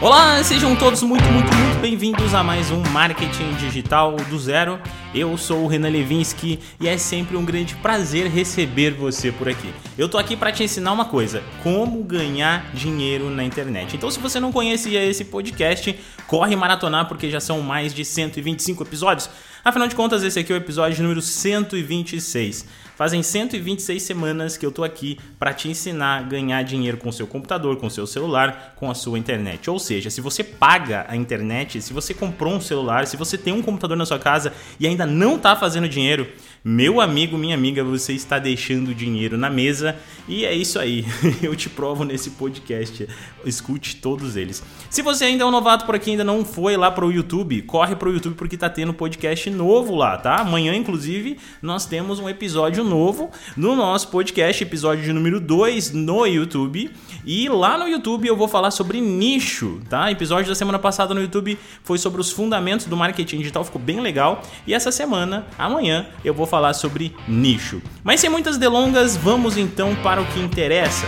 Olá, 0.00 0.44
sejam 0.44 0.76
todos 0.76 1.02
muito, 1.02 1.24
muito, 1.24 1.52
muito 1.52 1.80
bem-vindos 1.80 2.32
a 2.32 2.40
mais 2.40 2.70
um 2.70 2.80
Marketing 2.90 3.52
Digital 3.54 4.14
do 4.30 4.38
Zero. 4.38 4.78
Eu 5.12 5.36
sou 5.36 5.64
o 5.64 5.66
Renan 5.66 5.88
Levinsky 5.88 6.60
e 6.80 6.86
é 6.86 6.96
sempre 6.96 7.36
um 7.36 7.44
grande 7.44 7.74
prazer 7.74 8.28
receber 8.28 8.92
você 8.92 9.32
por 9.32 9.48
aqui. 9.48 9.74
Eu 9.98 10.08
tô 10.08 10.16
aqui 10.16 10.36
para 10.36 10.52
te 10.52 10.62
ensinar 10.62 10.92
uma 10.92 11.06
coisa: 11.06 11.42
como 11.64 12.00
ganhar 12.04 12.70
dinheiro 12.72 13.28
na 13.28 13.42
internet. 13.42 13.96
Então, 13.96 14.08
se 14.08 14.20
você 14.20 14.38
não 14.38 14.52
conhecia 14.52 15.04
esse 15.04 15.24
podcast, 15.24 15.98
corre 16.28 16.54
maratonar 16.54 17.08
porque 17.08 17.28
já 17.28 17.40
são 17.40 17.60
mais 17.60 17.92
de 17.92 18.04
125 18.04 18.84
episódios. 18.84 19.28
Afinal 19.64 19.88
de 19.88 19.96
contas, 19.96 20.22
esse 20.22 20.38
aqui 20.38 20.52
é 20.52 20.54
o 20.54 20.58
episódio 20.58 21.02
número 21.02 21.20
126. 21.20 22.66
Fazem 22.98 23.22
126 23.22 24.02
semanas 24.02 24.56
que 24.56 24.66
eu 24.66 24.72
tô 24.72 24.82
aqui 24.82 25.20
para 25.38 25.54
te 25.54 25.68
ensinar 25.68 26.18
a 26.18 26.22
ganhar 26.22 26.64
dinheiro 26.64 26.96
com 26.96 27.12
seu 27.12 27.28
computador, 27.28 27.76
com 27.76 27.88
seu 27.88 28.08
celular, 28.08 28.74
com 28.74 28.90
a 28.90 28.94
sua 28.94 29.16
internet. 29.16 29.70
Ou 29.70 29.78
seja, 29.78 30.10
se 30.10 30.20
você 30.20 30.42
paga 30.42 31.06
a 31.08 31.14
internet, 31.14 31.80
se 31.80 31.92
você 31.92 32.12
comprou 32.12 32.52
um 32.52 32.60
celular, 32.60 33.06
se 33.06 33.16
você 33.16 33.38
tem 33.38 33.52
um 33.52 33.62
computador 33.62 33.96
na 33.96 34.04
sua 34.04 34.18
casa 34.18 34.52
e 34.80 34.86
ainda 34.88 35.06
não 35.06 35.36
está 35.36 35.54
fazendo 35.54 35.88
dinheiro, 35.88 36.26
meu 36.64 37.00
amigo, 37.00 37.38
minha 37.38 37.54
amiga, 37.54 37.84
você 37.84 38.14
está 38.14 38.36
deixando 38.40 38.92
dinheiro 38.92 39.38
na 39.38 39.48
mesa 39.48 39.94
e 40.26 40.44
é 40.44 40.52
isso 40.52 40.76
aí. 40.76 41.06
Eu 41.40 41.54
te 41.54 41.70
provo 41.70 42.02
nesse 42.04 42.30
podcast. 42.30 43.08
Escute 43.46 43.96
todos 43.96 44.34
eles. 44.34 44.60
Se 44.90 45.02
você 45.02 45.26
ainda 45.26 45.44
é 45.44 45.46
um 45.46 45.52
novato 45.52 45.86
por 45.86 45.94
aqui, 45.94 46.10
ainda 46.10 46.24
não 46.24 46.44
foi 46.44 46.76
lá 46.76 46.90
para 46.90 47.06
o 47.06 47.12
YouTube, 47.12 47.62
corre 47.62 47.94
para 47.94 48.08
o 48.08 48.12
YouTube 48.12 48.34
porque 48.34 48.56
tá 48.56 48.68
tendo 48.68 48.92
podcast 48.92 49.48
novo 49.50 49.94
lá, 49.94 50.18
tá? 50.18 50.38
Amanhã, 50.38 50.74
inclusive, 50.74 51.38
nós 51.62 51.86
temos 51.86 52.18
um 52.18 52.28
episódio 52.28 52.87
novo 52.88 53.30
no 53.56 53.76
nosso 53.76 54.08
podcast, 54.08 54.62
episódio 54.62 55.14
número 55.14 55.38
2 55.38 55.92
no 55.92 56.26
YouTube. 56.26 56.90
E 57.24 57.48
lá 57.48 57.78
no 57.78 57.86
YouTube 57.86 58.26
eu 58.26 58.36
vou 58.36 58.48
falar 58.48 58.70
sobre 58.70 59.00
nicho, 59.00 59.80
tá? 59.88 60.10
Episódio 60.10 60.48
da 60.48 60.54
semana 60.54 60.78
passada 60.78 61.14
no 61.14 61.20
YouTube 61.20 61.58
foi 61.84 61.98
sobre 61.98 62.20
os 62.20 62.32
fundamentos 62.32 62.86
do 62.86 62.96
marketing 62.96 63.38
digital, 63.38 63.62
ficou 63.62 63.80
bem 63.80 64.00
legal. 64.00 64.42
E 64.66 64.74
essa 64.74 64.90
semana, 64.90 65.46
amanhã, 65.58 66.06
eu 66.24 66.34
vou 66.34 66.46
falar 66.46 66.72
sobre 66.72 67.14
nicho. 67.28 67.80
Mas 68.02 68.20
sem 68.20 68.30
muitas 68.30 68.58
delongas, 68.58 69.16
vamos 69.16 69.56
então 69.56 69.94
para 69.96 70.20
o 70.20 70.26
que 70.26 70.40
interessa. 70.40 71.06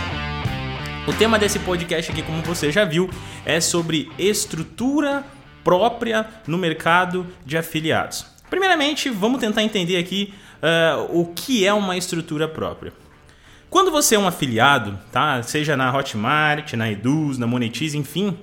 O 1.07 1.13
tema 1.13 1.39
desse 1.39 1.57
podcast 1.57 2.11
aqui, 2.11 2.21
como 2.21 2.43
você 2.43 2.71
já 2.71 2.85
viu, 2.85 3.09
é 3.43 3.59
sobre 3.59 4.11
estrutura 4.19 5.25
própria 5.63 6.27
no 6.45 6.57
mercado 6.57 7.25
de 7.43 7.57
afiliados. 7.57 8.25
Primeiramente, 8.51 9.09
vamos 9.09 9.39
tentar 9.39 9.63
entender 9.63 9.97
aqui 9.97 10.33
uh, 10.61 11.19
o 11.19 11.25
que 11.27 11.65
é 11.65 11.73
uma 11.73 11.97
estrutura 11.97 12.47
própria. 12.47 12.93
Quando 13.69 13.89
você 13.89 14.15
é 14.15 14.19
um 14.19 14.27
afiliado, 14.27 14.99
tá? 15.11 15.41
seja 15.43 15.77
na 15.77 15.95
Hotmart, 15.95 16.73
na 16.73 16.91
Eduz, 16.91 17.37
na 17.37 17.47
Monetize, 17.47 17.97
enfim, 17.97 18.37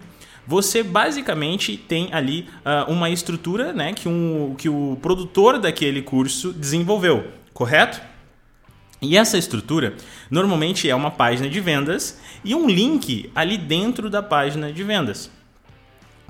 você 0.47 0.83
basicamente 0.83 1.77
tem 1.77 2.09
ali 2.13 2.49
uh, 2.65 2.91
uma 2.91 3.11
estrutura 3.11 3.73
né, 3.73 3.93
que, 3.93 4.09
um, 4.09 4.55
que 4.57 4.71
o 4.71 4.97
produtor 5.03 5.59
daquele 5.59 6.01
curso 6.01 6.53
desenvolveu, 6.55 7.29
correto? 7.53 8.01
E 9.03 9.17
essa 9.17 9.37
estrutura 9.37 9.95
normalmente 10.31 10.89
é 10.89 10.95
uma 10.95 11.11
página 11.11 11.49
de 11.49 11.61
vendas 11.61 12.19
e 12.43 12.55
um 12.55 12.67
link 12.67 13.31
ali 13.35 13.59
dentro 13.59 14.09
da 14.09 14.23
página 14.23 14.73
de 14.73 14.83
vendas. 14.83 15.31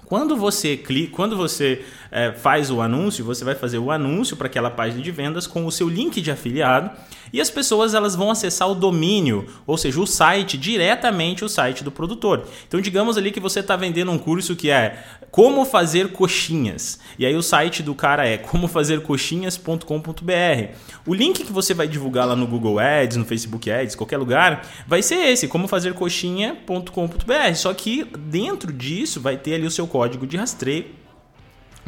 Quando 0.05 0.37
você 0.37 0.77
clica, 0.77 1.15
quando 1.15 1.37
você 1.37 1.85
é, 2.11 2.33
faz 2.33 2.71
o 2.71 2.81
anúncio, 2.81 3.25
você 3.25 3.45
vai 3.45 3.55
fazer 3.55 3.79
o 3.79 3.91
anúncio 3.91 4.37
para 4.37 4.47
aquela 4.47 4.71
página 4.71 5.03
de 5.03 5.11
vendas 5.11 5.47
com 5.47 5.67
o 5.67 5.73
seu 5.73 5.89
link 5.89 6.21
de 6.21 6.31
afiliado 6.31 6.91
e 7.33 7.41
as 7.41 7.51
pessoas 7.51 7.95
elas 7.95 8.15
vão 8.15 8.31
acessar 8.31 8.71
o 8.71 8.75
domínio, 8.75 9.47
ou 9.67 9.77
seja, 9.77 10.01
o 10.01 10.07
site 10.07 10.57
diretamente 10.57 11.45
o 11.45 11.49
site 11.49 11.85
do 11.85 11.91
produtor. 11.91 12.47
Então 12.67 12.81
digamos 12.81 13.19
ali 13.19 13.31
que 13.31 13.41
você 13.41 13.61
está 13.61 13.77
vendendo 13.77 14.11
um 14.11 14.19
curso 14.19 14.57
que 14.57 14.71
é 14.71 15.05
como 15.31 15.65
fazer 15.65 16.13
coxinhas 16.13 16.99
e 17.19 17.27
aí 17.27 17.35
o 17.35 17.43
site 17.43 17.83
do 17.83 17.95
cara 17.95 18.27
é 18.27 18.39
como 18.39 18.69
fazer 18.69 19.03
coxinhas.com.br. 19.03 20.75
O 21.07 21.15
link 21.15 21.45
que 21.45 21.53
você 21.53 21.75
vai 21.75 21.89
divulgar 21.89 22.27
lá 22.27 22.37
no 22.37 22.47
Google 22.47 22.79
Ads, 22.79 23.17
no 23.17 23.25
Facebook 23.25 23.71
Ads, 23.71 23.95
qualquer 23.95 24.19
lugar, 24.19 24.67
vai 24.87 25.03
ser 25.03 25.17
esse 25.17 25.49
como 25.49 25.69
fazer 25.69 25.95
coxinha.com.br. 25.95 27.55
Só 27.55 27.73
que 27.75 28.05
dentro 28.19 28.73
disso 28.73 29.21
vai 29.21 29.37
ter 29.37 29.55
ali 29.55 29.67
o 29.67 29.71
seu 29.71 29.87
código 29.87 30.27
de 30.27 30.37
rastreio, 30.37 30.87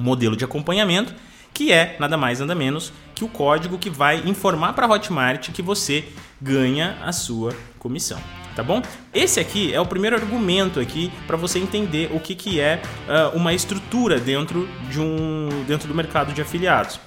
modelo 0.00 0.36
de 0.36 0.44
acompanhamento, 0.44 1.14
que 1.52 1.72
é 1.72 1.96
nada 1.98 2.16
mais 2.16 2.40
nada 2.40 2.54
menos 2.54 2.92
que 3.14 3.24
o 3.24 3.28
código 3.28 3.78
que 3.78 3.90
vai 3.90 4.22
informar 4.26 4.72
para 4.72 4.86
a 4.86 4.90
Hotmart 4.90 5.50
que 5.50 5.62
você 5.62 6.04
ganha 6.40 6.96
a 7.04 7.12
sua 7.12 7.54
comissão. 7.78 8.20
Tá 8.54 8.62
bom? 8.62 8.82
Esse 9.14 9.38
aqui 9.38 9.72
é 9.72 9.80
o 9.80 9.86
primeiro 9.86 10.16
argumento 10.16 10.80
aqui 10.80 11.12
para 11.26 11.36
você 11.36 11.58
entender 11.58 12.10
o 12.12 12.18
que, 12.18 12.34
que 12.34 12.60
é 12.60 12.82
uh, 13.08 13.36
uma 13.36 13.54
estrutura 13.54 14.18
dentro, 14.18 14.68
de 14.90 15.00
um, 15.00 15.48
dentro 15.66 15.86
do 15.86 15.94
mercado 15.94 16.32
de 16.32 16.42
afiliados. 16.42 16.98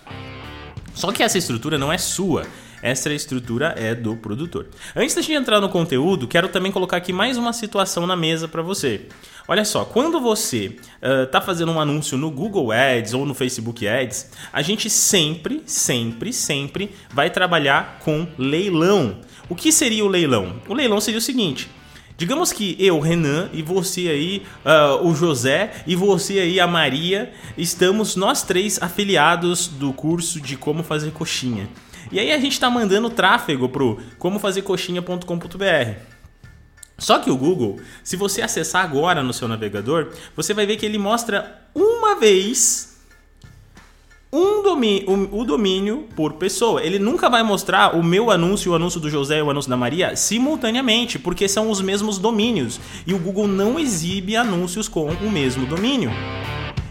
Só 0.94 1.12
que 1.12 1.22
essa 1.22 1.38
estrutura 1.38 1.78
não 1.78 1.92
é 1.92 1.98
sua, 1.98 2.46
essa 2.82 3.12
estrutura 3.12 3.74
é 3.78 3.96
do 3.96 4.16
produtor. 4.16 4.68
Antes 4.96 5.26
de 5.26 5.34
entrar 5.34 5.59
no 5.59 5.70
conteúdo, 5.70 6.28
quero 6.28 6.50
também 6.50 6.72
colocar 6.72 6.98
aqui 6.98 7.12
mais 7.12 7.38
uma 7.38 7.53
situação 7.53 8.06
na 8.06 8.16
mesa 8.16 8.48
para 8.48 8.62
você. 8.62 9.08
Olha 9.48 9.66
só, 9.66 9.84
quando 9.84 10.22
você 10.22 10.78
está 11.26 11.40
uh, 11.40 11.44
fazendo 11.44 11.72
um 11.72 11.80
anúncio 11.80 12.18
no 12.18 12.31
Google 12.31 12.72
Ads 12.72 13.14
ou 13.14 13.26
no 13.26 13.34
Facebook 13.34 13.86
Ads, 13.86 14.31
a 14.54 14.62
gente 14.62 14.90
sempre, 14.90 15.62
sempre, 15.66 16.31
sempre 16.31 16.92
vai 17.12 17.30
trabalhar 17.30 18.00
com 18.00 18.26
leilão. 18.38 19.18
O 19.50 19.56
que 19.56 19.72
seria 19.72 20.06
o 20.06 20.08
leilão? 20.08 20.62
O 20.68 20.74
leilão 20.74 21.02
seria 21.02 21.18
o 21.18 21.22
seguinte: 21.22 21.70
Digamos 22.16 22.53
que 22.53 22.78
eu, 22.80 23.00
Renan, 23.02 23.50
e 23.52 23.62
você 23.62 24.08
aí, 24.08 24.44
uh, 24.64 25.06
o 25.06 25.14
José, 25.14 25.84
e 25.86 25.94
você 25.94 26.40
aí, 26.40 26.59
a 26.59 26.68
Maria, 26.68 27.34
estamos 27.58 28.16
nós 28.16 28.44
três 28.44 28.82
afiliados 28.82 29.68
do 29.68 29.92
curso 29.92 30.40
de 30.40 30.56
como 30.56 30.84
fazer 30.84 31.12
coxinha. 31.12 31.68
E 32.12 32.20
aí 32.20 32.32
a 32.32 32.38
gente 32.38 32.53
está 32.53 32.70
mandando 32.70 33.09
tráfego 33.09 33.68
pro 33.68 34.00
coxinha.com.br. 34.64 36.12
Só 36.98 37.20
que 37.20 37.30
o 37.30 37.38
Google, 37.38 37.80
se 38.04 38.16
você 38.16 38.42
acessar 38.42 38.84
agora 38.84 39.24
no 39.24 39.34
seu 39.34 39.48
navegador, 39.48 40.09
você 40.36 40.54
vai 40.54 40.66
ver 40.66 40.78
que 40.78 40.86
ele 40.86 40.98
mostra 40.98 41.62
uma 41.74 42.16
vez 42.16 42.94
um 44.34 44.64
domínio, 44.64 45.30
o, 45.32 45.46
domínio 45.46 46.08
por 46.16 46.34
pessoa. 46.34 46.82
Ele 46.82 46.98
nunca 46.98 47.30
vai 47.30 47.44
mostrar 47.44 47.96
o 47.96 48.02
meu 48.02 48.32
anúncio, 48.32 48.72
o 48.72 48.76
anúncio 48.76 49.00
do 49.00 49.08
José 49.08 49.38
e 49.38 49.42
o 49.44 49.50
anúncio 49.52 49.70
da 49.70 49.78
Maria 49.78 50.16
simultaneamente, 50.16 51.20
porque 51.20 51.48
são 51.48 51.70
os 51.70 51.80
mesmos 51.82 52.18
domínios. 52.18 52.80
E 53.06 53.14
o 53.14 53.20
Google 53.20 53.48
não 53.48 53.80
exibe 53.80 54.36
anúncios 54.36 54.88
com 54.88 55.06
o 55.08 55.32
mesmo 55.32 55.68
domínio. 55.68 56.12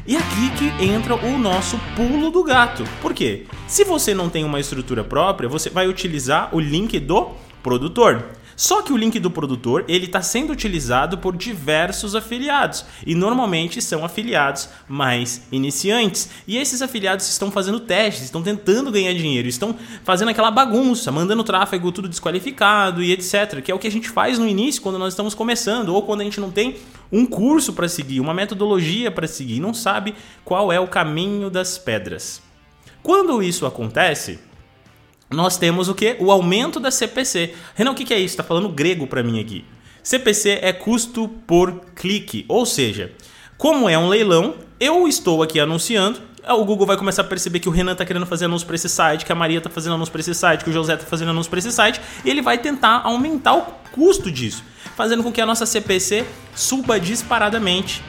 E 0.06 0.16
aqui 0.16 0.50
que 0.56 0.84
entra 0.84 1.16
o 1.16 1.38
nosso 1.38 1.78
pulo 1.96 2.30
do 2.30 2.44
gato. 2.44 2.84
Por 3.00 3.12
quê? 3.12 3.46
Se 3.66 3.84
você 3.84 4.14
não 4.14 4.28
tem 4.28 4.44
uma 4.44 4.60
estrutura 4.60 5.02
própria, 5.02 5.48
você 5.48 5.68
vai 5.68 5.88
utilizar 5.88 6.54
o 6.54 6.60
link 6.60 6.98
do 7.00 7.30
produtor. 7.62 8.24
Só 8.56 8.82
que 8.82 8.92
o 8.92 8.96
link 8.96 9.18
do 9.18 9.30
produtor 9.30 9.84
ele 9.88 10.06
está 10.06 10.20
sendo 10.22 10.52
utilizado 10.52 11.18
por 11.18 11.36
diversos 11.36 12.14
afiliados 12.14 12.84
e 13.06 13.14
normalmente 13.14 13.80
são 13.80 14.04
afiliados 14.04 14.68
mais 14.88 15.42
iniciantes. 15.50 16.30
E 16.46 16.56
esses 16.56 16.82
afiliados 16.82 17.28
estão 17.28 17.50
fazendo 17.50 17.80
testes, 17.80 18.24
estão 18.24 18.42
tentando 18.42 18.92
ganhar 18.92 19.14
dinheiro, 19.14 19.48
estão 19.48 19.74
fazendo 20.04 20.28
aquela 20.28 20.50
bagunça, 20.50 21.10
mandando 21.10 21.42
tráfego 21.42 21.90
tudo 21.90 22.08
desqualificado 22.08 23.02
e 23.02 23.12
etc. 23.12 23.60
Que 23.62 23.72
é 23.72 23.74
o 23.74 23.78
que 23.78 23.88
a 23.88 23.90
gente 23.90 24.08
faz 24.08 24.38
no 24.38 24.46
início 24.46 24.82
quando 24.82 24.98
nós 24.98 25.12
estamos 25.12 25.34
começando 25.34 25.88
ou 25.88 26.02
quando 26.02 26.20
a 26.20 26.24
gente 26.24 26.40
não 26.40 26.50
tem 26.50 26.76
um 27.10 27.26
curso 27.26 27.72
para 27.72 27.88
seguir, 27.88 28.20
uma 28.20 28.32
metodologia 28.32 29.10
para 29.10 29.26
seguir, 29.26 29.60
não 29.60 29.74
sabe 29.74 30.14
qual 30.44 30.72
é 30.72 30.80
o 30.80 30.86
caminho 30.86 31.50
das 31.50 31.78
pedras. 31.78 32.40
Quando 33.02 33.42
isso 33.42 33.66
acontece, 33.66 34.38
nós 35.32 35.56
temos 35.56 35.88
o 35.88 35.94
que? 35.94 36.16
O 36.20 36.30
aumento 36.30 36.78
da 36.78 36.90
CPC. 36.90 37.54
Renan, 37.74 37.92
o 37.92 37.94
que 37.94 38.12
é 38.12 38.18
isso? 38.18 38.34
Está 38.34 38.42
falando 38.42 38.68
grego 38.68 39.06
para 39.06 39.22
mim 39.22 39.40
aqui. 39.40 39.64
CPC 40.02 40.58
é 40.62 40.72
custo 40.72 41.28
por 41.46 41.80
clique, 41.94 42.44
ou 42.48 42.66
seja, 42.66 43.12
como 43.56 43.88
é 43.88 43.96
um 43.96 44.08
leilão, 44.08 44.56
eu 44.80 45.06
estou 45.06 45.42
aqui 45.42 45.60
anunciando, 45.60 46.20
o 46.48 46.64
Google 46.64 46.86
vai 46.86 46.96
começar 46.96 47.22
a 47.22 47.24
perceber 47.24 47.60
que 47.60 47.68
o 47.68 47.72
Renan 47.72 47.92
está 47.92 48.04
querendo 48.04 48.26
fazer 48.26 48.46
anúncio 48.46 48.66
para 48.66 48.74
esse 48.74 48.88
site, 48.88 49.24
que 49.24 49.30
a 49.30 49.34
Maria 49.34 49.58
está 49.58 49.70
fazendo 49.70 49.94
anúncio 49.94 50.10
para 50.10 50.20
esse 50.20 50.34
site, 50.34 50.64
que 50.64 50.70
o 50.70 50.72
José 50.72 50.94
está 50.94 51.06
fazendo 51.06 51.30
anúncio 51.30 51.48
para 51.48 51.60
esse 51.60 51.70
site, 51.70 52.00
e 52.24 52.30
ele 52.30 52.42
vai 52.42 52.58
tentar 52.58 53.02
aumentar 53.04 53.54
o 53.54 53.62
custo 53.92 54.28
disso, 54.28 54.64
fazendo 54.96 55.22
com 55.22 55.30
que 55.30 55.40
a 55.40 55.46
nossa 55.46 55.64
CPC 55.64 56.26
suba 56.52 56.98
disparadamente. 56.98 58.02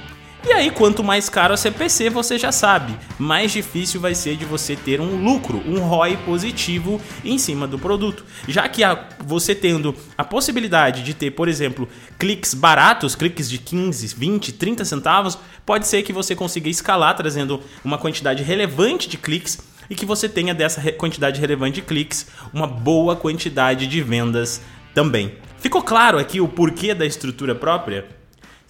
E 0.45 0.51
aí, 0.51 0.69
quanto 0.69 1.01
mais 1.05 1.29
caro 1.29 1.53
a 1.53 1.57
CPC, 1.57 2.09
você 2.09 2.37
já 2.37 2.51
sabe, 2.51 2.97
mais 3.17 3.49
difícil 3.49 4.01
vai 4.01 4.13
ser 4.13 4.35
de 4.35 4.43
você 4.43 4.75
ter 4.75 4.99
um 4.99 5.23
lucro, 5.23 5.63
um 5.65 5.79
ROI 5.79 6.17
positivo 6.17 6.99
em 7.23 7.37
cima 7.37 7.65
do 7.65 7.79
produto. 7.79 8.25
Já 8.45 8.67
que 8.67 8.83
a, 8.83 9.07
você 9.25 9.55
tendo 9.55 9.95
a 10.17 10.23
possibilidade 10.23 11.01
de 11.01 11.13
ter, 11.13 11.31
por 11.31 11.47
exemplo, 11.47 11.87
cliques 12.19 12.53
baratos, 12.53 13.15
cliques 13.15 13.49
de 13.49 13.57
15, 13.57 14.13
20, 14.17 14.51
30 14.51 14.83
centavos, 14.83 15.39
pode 15.65 15.87
ser 15.87 16.03
que 16.03 16.11
você 16.11 16.35
consiga 16.35 16.67
escalar 16.67 17.15
trazendo 17.15 17.61
uma 17.83 17.97
quantidade 17.97 18.43
relevante 18.43 19.07
de 19.07 19.17
cliques 19.17 19.57
e 19.89 19.95
que 19.95 20.05
você 20.05 20.27
tenha 20.27 20.53
dessa 20.53 20.91
quantidade 20.91 21.39
relevante 21.39 21.75
de 21.75 21.83
cliques 21.83 22.27
uma 22.53 22.67
boa 22.67 23.15
quantidade 23.15 23.87
de 23.87 24.01
vendas 24.01 24.61
também. 24.93 25.35
Ficou 25.57 25.81
claro 25.81 26.19
aqui 26.19 26.41
o 26.41 26.49
porquê 26.49 26.93
da 26.93 27.05
estrutura 27.05 27.55
própria? 27.55 28.22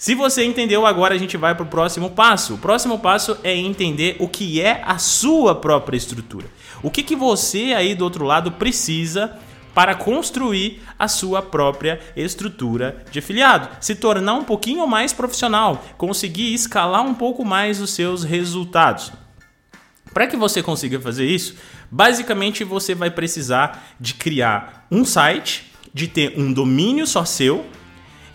Se 0.03 0.13
você 0.15 0.43
entendeu, 0.43 0.85
agora 0.85 1.15
a 1.15 1.17
gente 1.17 1.37
vai 1.37 1.55
para 1.55 1.63
o 1.63 1.69
próximo 1.69 2.09
passo. 2.09 2.55
O 2.55 2.57
próximo 2.57 2.99
passo 2.99 3.37
é 3.41 3.55
entender 3.55 4.17
o 4.19 4.27
que 4.27 4.59
é 4.59 4.81
a 4.83 4.97
sua 4.97 5.55
própria 5.55 5.95
estrutura. 5.95 6.45
O 6.81 6.91
que, 6.91 7.01
que 7.01 7.15
você 7.15 7.73
aí 7.73 7.95
do 7.95 8.03
outro 8.03 8.25
lado 8.25 8.51
precisa 8.51 9.39
para 9.73 9.95
construir 9.95 10.81
a 10.99 11.07
sua 11.07 11.41
própria 11.41 12.01
estrutura 12.17 13.01
de 13.11 13.19
afiliado, 13.19 13.69
se 13.79 13.95
tornar 13.95 14.33
um 14.33 14.43
pouquinho 14.43 14.85
mais 14.85 15.13
profissional, 15.13 15.81
conseguir 15.97 16.53
escalar 16.53 17.01
um 17.01 17.13
pouco 17.13 17.45
mais 17.45 17.79
os 17.79 17.91
seus 17.91 18.25
resultados. 18.25 19.13
Para 20.13 20.27
que 20.27 20.35
você 20.35 20.61
consiga 20.61 20.99
fazer 20.99 21.27
isso, 21.27 21.55
basicamente 21.89 22.65
você 22.65 22.93
vai 22.93 23.09
precisar 23.09 23.95
de 23.97 24.15
criar 24.15 24.85
um 24.91 25.05
site, 25.05 25.71
de 25.93 26.09
ter 26.09 26.33
um 26.37 26.51
domínio 26.51 27.07
só 27.07 27.23
seu 27.23 27.65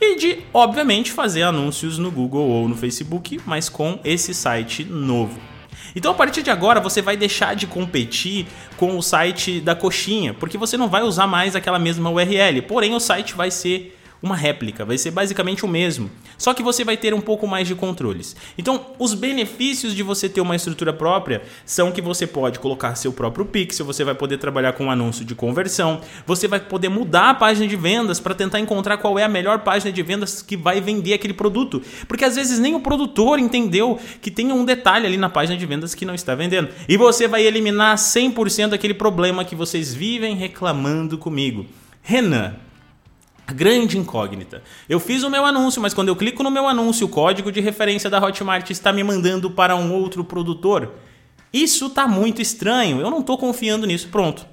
e 0.00 0.16
de, 0.16 0.38
obviamente, 0.52 1.12
fazer 1.12 1.42
anúncios 1.42 1.98
no 1.98 2.10
Google 2.10 2.48
ou 2.48 2.68
no 2.68 2.76
Facebook, 2.76 3.40
mas 3.44 3.68
com 3.68 3.98
esse 4.04 4.32
site 4.32 4.84
novo. 4.84 5.38
Então, 5.94 6.12
a 6.12 6.14
partir 6.14 6.42
de 6.42 6.50
agora, 6.50 6.80
você 6.80 7.02
vai 7.02 7.16
deixar 7.16 7.56
de 7.56 7.66
competir 7.66 8.46
com 8.76 8.96
o 8.96 9.02
site 9.02 9.60
da 9.60 9.74
coxinha, 9.74 10.34
porque 10.34 10.58
você 10.58 10.76
não 10.76 10.88
vai 10.88 11.02
usar 11.02 11.26
mais 11.26 11.56
aquela 11.56 11.78
mesma 11.78 12.10
URL. 12.10 12.62
Porém, 12.62 12.94
o 12.94 13.00
site 13.00 13.34
vai 13.34 13.50
ser 13.50 13.97
uma 14.22 14.34
réplica, 14.34 14.84
vai 14.84 14.98
ser 14.98 15.10
basicamente 15.10 15.64
o 15.64 15.68
mesmo, 15.68 16.10
só 16.36 16.52
que 16.52 16.62
você 16.62 16.84
vai 16.84 16.96
ter 16.96 17.14
um 17.14 17.20
pouco 17.20 17.46
mais 17.46 17.68
de 17.68 17.74
controles. 17.74 18.34
Então, 18.56 18.86
os 18.98 19.14
benefícios 19.14 19.94
de 19.94 20.02
você 20.02 20.28
ter 20.28 20.40
uma 20.40 20.56
estrutura 20.56 20.92
própria 20.92 21.42
são 21.64 21.92
que 21.92 22.02
você 22.02 22.26
pode 22.26 22.58
colocar 22.58 22.94
seu 22.96 23.12
próprio 23.12 23.44
pixel, 23.44 23.86
você 23.86 24.04
vai 24.04 24.14
poder 24.14 24.38
trabalhar 24.38 24.72
com 24.72 24.86
um 24.86 24.90
anúncio 24.90 25.24
de 25.24 25.34
conversão, 25.34 26.00
você 26.26 26.48
vai 26.48 26.60
poder 26.60 26.88
mudar 26.88 27.30
a 27.30 27.34
página 27.34 27.66
de 27.66 27.76
vendas 27.76 28.18
para 28.18 28.34
tentar 28.34 28.58
encontrar 28.58 28.98
qual 28.98 29.18
é 29.18 29.24
a 29.24 29.28
melhor 29.28 29.60
página 29.60 29.92
de 29.92 30.02
vendas 30.02 30.42
que 30.42 30.56
vai 30.56 30.80
vender 30.80 31.14
aquele 31.14 31.34
produto, 31.34 31.82
porque 32.06 32.24
às 32.24 32.36
vezes 32.36 32.58
nem 32.58 32.74
o 32.74 32.80
produtor 32.80 33.38
entendeu 33.38 33.98
que 34.20 34.30
tem 34.30 34.50
um 34.52 34.64
detalhe 34.64 35.06
ali 35.06 35.16
na 35.16 35.28
página 35.28 35.56
de 35.56 35.66
vendas 35.66 35.94
que 35.94 36.04
não 36.04 36.14
está 36.14 36.34
vendendo. 36.34 36.68
E 36.88 36.96
você 36.96 37.28
vai 37.28 37.44
eliminar 37.46 37.96
100% 37.96 38.72
aquele 38.72 38.94
problema 38.94 39.44
que 39.44 39.54
vocês 39.54 39.94
vivem 39.94 40.34
reclamando 40.36 41.18
comigo. 41.18 41.66
Renan, 42.02 42.54
grande 43.52 43.96
incógnita. 43.96 44.62
Eu 44.88 45.00
fiz 45.00 45.22
o 45.22 45.30
meu 45.30 45.44
anúncio, 45.44 45.80
mas 45.80 45.94
quando 45.94 46.08
eu 46.08 46.16
clico 46.16 46.42
no 46.42 46.50
meu 46.50 46.66
anúncio, 46.68 47.06
o 47.06 47.10
código 47.10 47.50
de 47.50 47.60
referência 47.60 48.10
da 48.10 48.22
Hotmart 48.22 48.70
está 48.70 48.92
me 48.92 49.02
mandando 49.02 49.50
para 49.50 49.74
um 49.74 49.92
outro 49.92 50.22
produtor. 50.22 50.92
Isso 51.52 51.86
está 51.86 52.06
muito 52.06 52.42
estranho. 52.42 53.00
Eu 53.00 53.10
não 53.10 53.20
estou 53.20 53.38
confiando 53.38 53.86
nisso. 53.86 54.08
Pronto. 54.08 54.46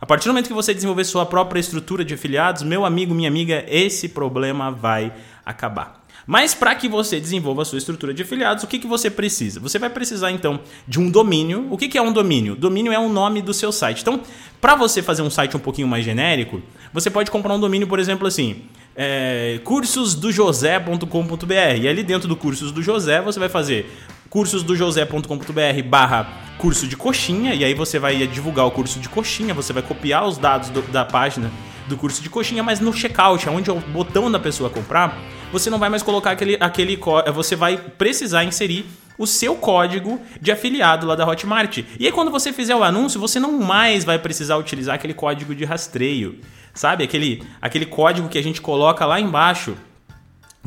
A 0.00 0.06
partir 0.06 0.26
do 0.26 0.32
momento 0.32 0.48
que 0.48 0.52
você 0.52 0.74
desenvolver 0.74 1.04
sua 1.04 1.24
própria 1.24 1.60
estrutura 1.60 2.04
de 2.04 2.14
afiliados, 2.14 2.62
meu 2.62 2.84
amigo, 2.84 3.14
minha 3.14 3.28
amiga, 3.28 3.64
esse 3.68 4.08
problema 4.08 4.70
vai 4.70 5.12
acabar. 5.46 6.01
Mas 6.26 6.54
para 6.54 6.74
que 6.74 6.88
você 6.88 7.18
desenvolva 7.18 7.62
a 7.62 7.64
sua 7.64 7.78
estrutura 7.78 8.14
de 8.14 8.22
afiliados, 8.22 8.64
o 8.64 8.66
que, 8.66 8.78
que 8.78 8.86
você 8.86 9.10
precisa? 9.10 9.60
Você 9.60 9.78
vai 9.78 9.90
precisar 9.90 10.30
então 10.30 10.60
de 10.86 11.00
um 11.00 11.10
domínio. 11.10 11.66
O 11.70 11.76
que, 11.76 11.88
que 11.88 11.98
é 11.98 12.02
um 12.02 12.12
domínio? 12.12 12.54
Domínio 12.54 12.92
é 12.92 12.98
o 12.98 13.08
nome 13.08 13.42
do 13.42 13.52
seu 13.52 13.72
site. 13.72 14.02
Então, 14.02 14.20
para 14.60 14.74
você 14.74 15.02
fazer 15.02 15.22
um 15.22 15.30
site 15.30 15.56
um 15.56 15.60
pouquinho 15.60 15.88
mais 15.88 16.04
genérico, 16.04 16.62
você 16.92 17.10
pode 17.10 17.30
comprar 17.30 17.54
um 17.54 17.60
domínio, 17.60 17.88
por 17.88 17.98
exemplo, 17.98 18.26
assim, 18.26 18.62
é, 18.94 19.60
cursosdojosé.com.br. 19.64 21.80
E 21.80 21.88
ali 21.88 22.02
dentro 22.02 22.28
do 22.28 22.36
cursos 22.36 22.70
do 22.70 22.82
José, 22.82 23.20
você 23.20 23.40
vai 23.40 23.48
fazer 23.48 23.90
cursosdojosé.com.br 24.30 25.82
barra 25.84 26.40
curso 26.56 26.86
de 26.86 26.96
coxinha, 26.96 27.54
e 27.54 27.64
aí 27.64 27.74
você 27.74 27.98
vai 27.98 28.24
divulgar 28.26 28.66
o 28.66 28.70
curso 28.70 29.00
de 29.00 29.08
coxinha, 29.08 29.52
você 29.52 29.72
vai 29.72 29.82
copiar 29.82 30.26
os 30.26 30.38
dados 30.38 30.70
do, 30.70 30.80
da 30.82 31.04
página 31.04 31.50
do 31.86 31.96
curso 31.96 32.22
de 32.22 32.30
coxinha, 32.30 32.62
mas 32.62 32.80
no 32.80 32.92
checkout, 32.92 33.48
onde 33.48 33.70
é 33.70 33.72
o 33.72 33.80
botão 33.80 34.30
da 34.30 34.38
pessoa 34.38 34.70
comprar, 34.70 35.18
você 35.52 35.68
não 35.68 35.78
vai 35.78 35.88
mais 35.88 36.02
colocar 36.02 36.30
aquele, 36.30 36.56
aquele 36.60 36.98
você 37.34 37.54
vai 37.54 37.76
precisar 37.76 38.44
inserir 38.44 38.86
o 39.18 39.26
seu 39.26 39.54
código 39.54 40.20
de 40.40 40.50
afiliado 40.50 41.06
lá 41.06 41.14
da 41.14 41.26
Hotmart. 41.26 41.78
E 41.98 42.06
aí 42.06 42.12
quando 42.12 42.30
você 42.30 42.52
fizer 42.52 42.74
o 42.74 42.82
anúncio, 42.82 43.20
você 43.20 43.38
não 43.38 43.58
mais 43.58 44.04
vai 44.04 44.18
precisar 44.18 44.56
utilizar 44.56 44.94
aquele 44.94 45.14
código 45.14 45.54
de 45.54 45.64
rastreio, 45.64 46.40
sabe? 46.72 47.04
Aquele, 47.04 47.42
aquele 47.60 47.86
código 47.86 48.28
que 48.28 48.38
a 48.38 48.42
gente 48.42 48.60
coloca 48.60 49.04
lá 49.04 49.20
embaixo 49.20 49.76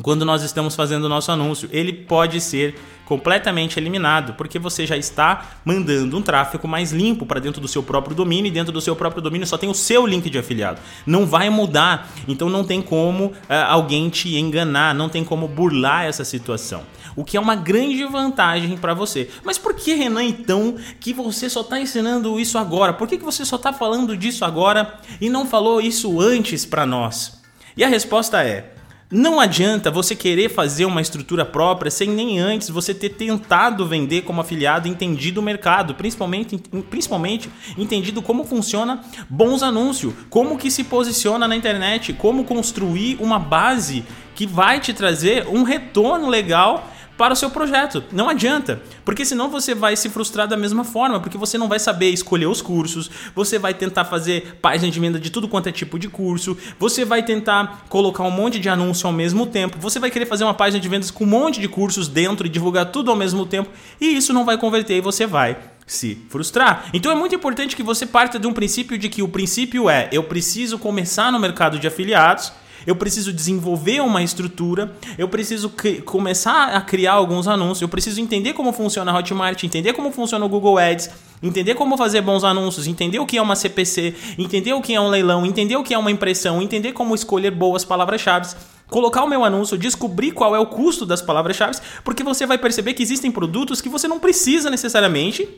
quando 0.02 0.24
nós 0.24 0.42
estamos 0.42 0.76
fazendo 0.76 1.04
o 1.04 1.08
nosso 1.08 1.32
anúncio. 1.32 1.68
Ele 1.72 1.92
pode 1.92 2.40
ser 2.40 2.74
completamente 3.06 3.78
eliminado, 3.78 4.34
porque 4.34 4.58
você 4.58 4.84
já 4.84 4.96
está 4.96 5.52
mandando 5.64 6.18
um 6.18 6.20
tráfego 6.20 6.66
mais 6.66 6.92
limpo 6.92 7.24
para 7.24 7.40
dentro 7.40 7.60
do 7.60 7.68
seu 7.68 7.82
próprio 7.82 8.14
domínio 8.14 8.48
e 8.48 8.50
dentro 8.50 8.72
do 8.72 8.80
seu 8.80 8.94
próprio 8.96 9.22
domínio 9.22 9.46
só 9.46 9.56
tem 9.56 9.70
o 9.70 9.74
seu 9.74 10.04
link 10.04 10.28
de 10.28 10.36
afiliado. 10.36 10.80
Não 11.06 11.24
vai 11.24 11.48
mudar, 11.48 12.10
então 12.26 12.50
não 12.50 12.64
tem 12.64 12.82
como 12.82 13.26
uh, 13.26 13.34
alguém 13.68 14.10
te 14.10 14.36
enganar, 14.36 14.94
não 14.94 15.08
tem 15.08 15.24
como 15.24 15.46
burlar 15.46 16.04
essa 16.04 16.24
situação. 16.24 16.82
O 17.14 17.24
que 17.24 17.36
é 17.36 17.40
uma 17.40 17.54
grande 17.54 18.04
vantagem 18.04 18.76
para 18.76 18.92
você. 18.92 19.30
Mas 19.44 19.56
por 19.56 19.72
que, 19.74 19.94
Renan, 19.94 20.24
então, 20.24 20.74
que 21.00 21.14
você 21.14 21.48
só 21.48 21.60
está 21.60 21.80
ensinando 21.80 22.38
isso 22.40 22.58
agora? 22.58 22.92
Por 22.92 23.06
que, 23.06 23.16
que 23.16 23.24
você 23.24 23.44
só 23.44 23.56
está 23.56 23.72
falando 23.72 24.16
disso 24.16 24.44
agora 24.44 24.98
e 25.20 25.30
não 25.30 25.46
falou 25.46 25.80
isso 25.80 26.20
antes 26.20 26.66
para 26.66 26.84
nós? 26.84 27.40
E 27.76 27.84
a 27.84 27.88
resposta 27.88 28.42
é: 28.42 28.75
não 29.10 29.38
adianta 29.38 29.90
você 29.90 30.16
querer 30.16 30.48
fazer 30.48 30.84
uma 30.84 31.00
estrutura 31.00 31.44
própria 31.44 31.90
sem 31.90 32.10
nem 32.10 32.40
antes 32.40 32.68
você 32.68 32.92
ter 32.92 33.10
tentado 33.10 33.86
vender 33.86 34.22
como 34.22 34.40
afiliado, 34.40 34.88
entendido 34.88 35.40
o 35.40 35.42
mercado, 35.42 35.94
principalmente, 35.94 36.58
principalmente 36.90 37.48
entendido 37.78 38.20
como 38.20 38.44
funciona 38.44 39.04
bons 39.30 39.62
anúncios, 39.62 40.12
como 40.28 40.58
que 40.58 40.70
se 40.70 40.82
posiciona 40.82 41.46
na 41.46 41.54
internet, 41.54 42.12
como 42.14 42.44
construir 42.44 43.16
uma 43.20 43.38
base 43.38 44.04
que 44.34 44.46
vai 44.46 44.80
te 44.80 44.92
trazer 44.92 45.46
um 45.46 45.62
retorno 45.62 46.28
legal 46.28 46.90
para 47.16 47.32
o 47.32 47.36
seu 47.36 47.50
projeto. 47.50 48.04
Não 48.12 48.28
adianta, 48.28 48.80
porque 49.04 49.24
senão 49.24 49.48
você 49.48 49.74
vai 49.74 49.96
se 49.96 50.08
frustrar 50.08 50.46
da 50.46 50.56
mesma 50.56 50.84
forma, 50.84 51.20
porque 51.20 51.38
você 51.38 51.56
não 51.56 51.68
vai 51.68 51.78
saber 51.78 52.10
escolher 52.10 52.46
os 52.46 52.60
cursos, 52.60 53.10
você 53.34 53.58
vai 53.58 53.74
tentar 53.74 54.04
fazer 54.04 54.58
página 54.60 54.90
de 54.90 55.00
venda 55.00 55.18
de 55.18 55.30
tudo 55.30 55.48
quanto 55.48 55.68
é 55.68 55.72
tipo 55.72 55.98
de 55.98 56.08
curso, 56.08 56.56
você 56.78 57.04
vai 57.04 57.22
tentar 57.22 57.84
colocar 57.88 58.22
um 58.22 58.30
monte 58.30 58.58
de 58.58 58.68
anúncio 58.68 59.06
ao 59.06 59.12
mesmo 59.12 59.46
tempo, 59.46 59.78
você 59.78 59.98
vai 59.98 60.10
querer 60.10 60.26
fazer 60.26 60.44
uma 60.44 60.54
página 60.54 60.80
de 60.80 60.88
vendas 60.88 61.10
com 61.10 61.24
um 61.24 61.28
monte 61.28 61.60
de 61.60 61.68
cursos 61.68 62.08
dentro 62.08 62.46
e 62.46 62.50
divulgar 62.50 62.86
tudo 62.86 63.10
ao 63.10 63.16
mesmo 63.16 63.46
tempo, 63.46 63.70
e 64.00 64.16
isso 64.16 64.32
não 64.32 64.44
vai 64.44 64.58
converter 64.58 64.96
e 64.96 65.00
você 65.00 65.26
vai 65.26 65.56
se 65.86 66.18
frustrar. 66.28 66.90
Então 66.92 67.12
é 67.12 67.14
muito 67.14 67.34
importante 67.34 67.76
que 67.76 67.82
você 67.82 68.04
parta 68.04 68.38
de 68.38 68.46
um 68.46 68.52
princípio 68.52 68.98
de 68.98 69.08
que 69.08 69.22
o 69.22 69.28
princípio 69.28 69.88
é 69.88 70.08
eu 70.10 70.24
preciso 70.24 70.78
começar 70.78 71.30
no 71.30 71.38
mercado 71.38 71.78
de 71.78 71.86
afiliados 71.86 72.52
eu 72.86 72.94
preciso 72.94 73.32
desenvolver 73.32 74.00
uma 74.00 74.22
estrutura, 74.22 74.96
eu 75.18 75.28
preciso 75.28 75.72
começar 76.04 76.68
a 76.68 76.80
criar 76.80 77.14
alguns 77.14 77.48
anúncios, 77.48 77.82
eu 77.82 77.88
preciso 77.88 78.20
entender 78.20 78.52
como 78.52 78.72
funciona 78.72 79.10
a 79.10 79.18
Hotmart, 79.18 79.64
entender 79.64 79.92
como 79.92 80.12
funciona 80.12 80.44
o 80.44 80.48
Google 80.48 80.78
Ads, 80.78 81.10
entender 81.42 81.74
como 81.74 81.96
fazer 81.96 82.20
bons 82.20 82.44
anúncios, 82.44 82.86
entender 82.86 83.18
o 83.18 83.26
que 83.26 83.36
é 83.36 83.42
uma 83.42 83.56
CPC, 83.56 84.14
entender 84.38 84.72
o 84.72 84.80
que 84.80 84.94
é 84.94 85.00
um 85.00 85.08
leilão, 85.08 85.44
entender 85.44 85.76
o 85.76 85.82
que 85.82 85.92
é 85.92 85.98
uma 85.98 86.10
impressão, 86.10 86.62
entender 86.62 86.92
como 86.92 87.14
escolher 87.14 87.50
boas 87.50 87.84
palavras-chave 87.84 88.54
colocar 88.88 89.24
o 89.24 89.28
meu 89.28 89.44
anúncio, 89.44 89.76
descobrir 89.76 90.32
qual 90.32 90.54
é 90.54 90.58
o 90.58 90.66
custo 90.66 91.04
das 91.04 91.20
palavras-chave, 91.20 91.78
porque 92.04 92.22
você 92.22 92.46
vai 92.46 92.56
perceber 92.56 92.94
que 92.94 93.02
existem 93.02 93.30
produtos 93.30 93.80
que 93.80 93.88
você 93.88 94.06
não 94.06 94.20
precisa 94.20 94.70
necessariamente 94.70 95.48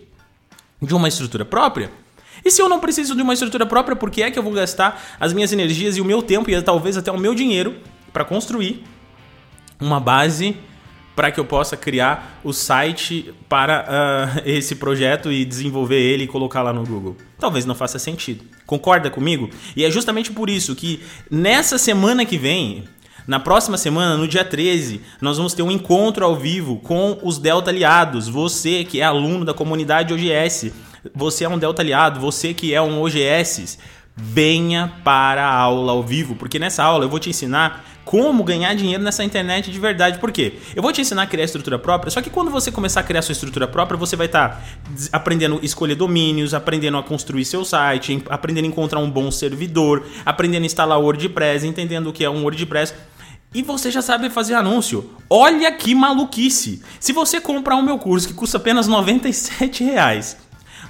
de 0.80 0.94
uma 0.94 1.08
estrutura 1.08 1.44
própria. 1.44 1.90
E 2.44 2.50
se 2.50 2.60
eu 2.62 2.68
não 2.68 2.80
preciso 2.80 3.14
de 3.14 3.22
uma 3.22 3.32
estrutura 3.32 3.66
própria, 3.66 3.96
por 3.96 4.10
que 4.10 4.22
é 4.22 4.30
que 4.30 4.38
eu 4.38 4.42
vou 4.42 4.52
gastar 4.52 5.02
as 5.18 5.32
minhas 5.32 5.52
energias 5.52 5.96
e 5.96 6.00
o 6.00 6.04
meu 6.04 6.22
tempo 6.22 6.50
e 6.50 6.62
talvez 6.62 6.96
até 6.96 7.10
o 7.10 7.18
meu 7.18 7.34
dinheiro 7.34 7.76
para 8.12 8.24
construir 8.24 8.84
uma 9.80 10.00
base 10.00 10.56
para 11.18 11.32
que 11.32 11.40
eu 11.40 11.44
possa 11.44 11.76
criar 11.76 12.38
o 12.44 12.52
site 12.52 13.34
para 13.48 13.84
uh, 13.84 14.42
esse 14.48 14.76
projeto 14.76 15.32
e 15.32 15.44
desenvolver 15.44 15.98
ele 15.98 16.24
e 16.24 16.26
colocar 16.28 16.62
lá 16.62 16.72
no 16.72 16.86
Google? 16.86 17.16
Talvez 17.40 17.66
não 17.66 17.74
faça 17.74 17.98
sentido. 17.98 18.44
Concorda 18.64 19.10
comigo? 19.10 19.50
E 19.74 19.84
é 19.84 19.90
justamente 19.90 20.30
por 20.30 20.48
isso 20.48 20.76
que 20.76 21.00
nessa 21.28 21.76
semana 21.76 22.24
que 22.24 22.38
vem, 22.38 22.84
na 23.26 23.40
próxima 23.40 23.76
semana, 23.76 24.16
no 24.16 24.28
dia 24.28 24.44
13, 24.44 25.00
nós 25.20 25.36
vamos 25.38 25.54
ter 25.54 25.62
um 25.62 25.72
encontro 25.72 26.24
ao 26.24 26.36
vivo 26.36 26.76
com 26.76 27.18
os 27.20 27.36
Delta 27.36 27.70
Aliados. 27.70 28.28
Você 28.28 28.84
que 28.84 29.00
é 29.00 29.04
aluno 29.04 29.44
da 29.44 29.52
comunidade 29.52 30.14
OGS 30.14 30.72
você 31.14 31.44
é 31.44 31.48
um 31.48 31.58
Delta 31.58 31.82
aliado, 31.82 32.20
você 32.20 32.54
que 32.54 32.74
é 32.74 32.80
um 32.80 33.02
OGS, 33.02 33.78
venha 34.16 34.92
para 35.04 35.44
a 35.44 35.54
aula 35.54 35.92
ao 35.92 36.02
vivo, 36.02 36.34
porque 36.34 36.58
nessa 36.58 36.82
aula 36.82 37.04
eu 37.04 37.08
vou 37.08 37.20
te 37.20 37.30
ensinar 37.30 37.84
como 38.04 38.42
ganhar 38.42 38.74
dinheiro 38.74 39.02
nessa 39.02 39.22
internet 39.22 39.70
de 39.70 39.78
verdade. 39.78 40.18
Por 40.18 40.32
quê? 40.32 40.54
Eu 40.74 40.82
vou 40.82 40.90
te 40.92 41.02
ensinar 41.02 41.22
a 41.22 41.26
criar 41.26 41.44
estrutura 41.44 41.78
própria, 41.78 42.10
só 42.10 42.22
que 42.22 42.30
quando 42.30 42.50
você 42.50 42.72
começar 42.72 43.00
a 43.00 43.02
criar 43.02 43.20
sua 43.20 43.32
estrutura 43.32 43.68
própria, 43.68 43.98
você 43.98 44.16
vai 44.16 44.26
estar 44.26 44.48
tá 44.48 44.62
aprendendo 45.12 45.60
a 45.62 45.64
escolher 45.64 45.94
domínios, 45.94 46.54
aprendendo 46.54 46.96
a 46.96 47.02
construir 47.02 47.44
seu 47.44 47.66
site, 47.66 48.22
aprendendo 48.30 48.64
a 48.64 48.68
encontrar 48.68 48.98
um 48.98 49.10
bom 49.10 49.30
servidor, 49.30 50.06
aprendendo 50.24 50.62
a 50.62 50.66
instalar 50.66 50.98
WordPress, 50.98 51.66
entendendo 51.66 52.08
o 52.08 52.12
que 52.12 52.24
é 52.24 52.30
um 52.30 52.42
WordPress. 52.42 52.94
E 53.54 53.62
você 53.62 53.90
já 53.90 54.00
sabe 54.00 54.30
fazer 54.30 54.54
anúncio. 54.54 55.10
Olha 55.28 55.70
que 55.72 55.94
maluquice! 55.94 56.82
Se 56.98 57.12
você 57.12 57.40
comprar 57.40 57.76
o 57.76 57.82
meu 57.82 57.98
curso 57.98 58.28
que 58.28 58.34
custa 58.34 58.56
apenas 58.56 58.88
97 58.88 59.84
reais, 59.84 60.36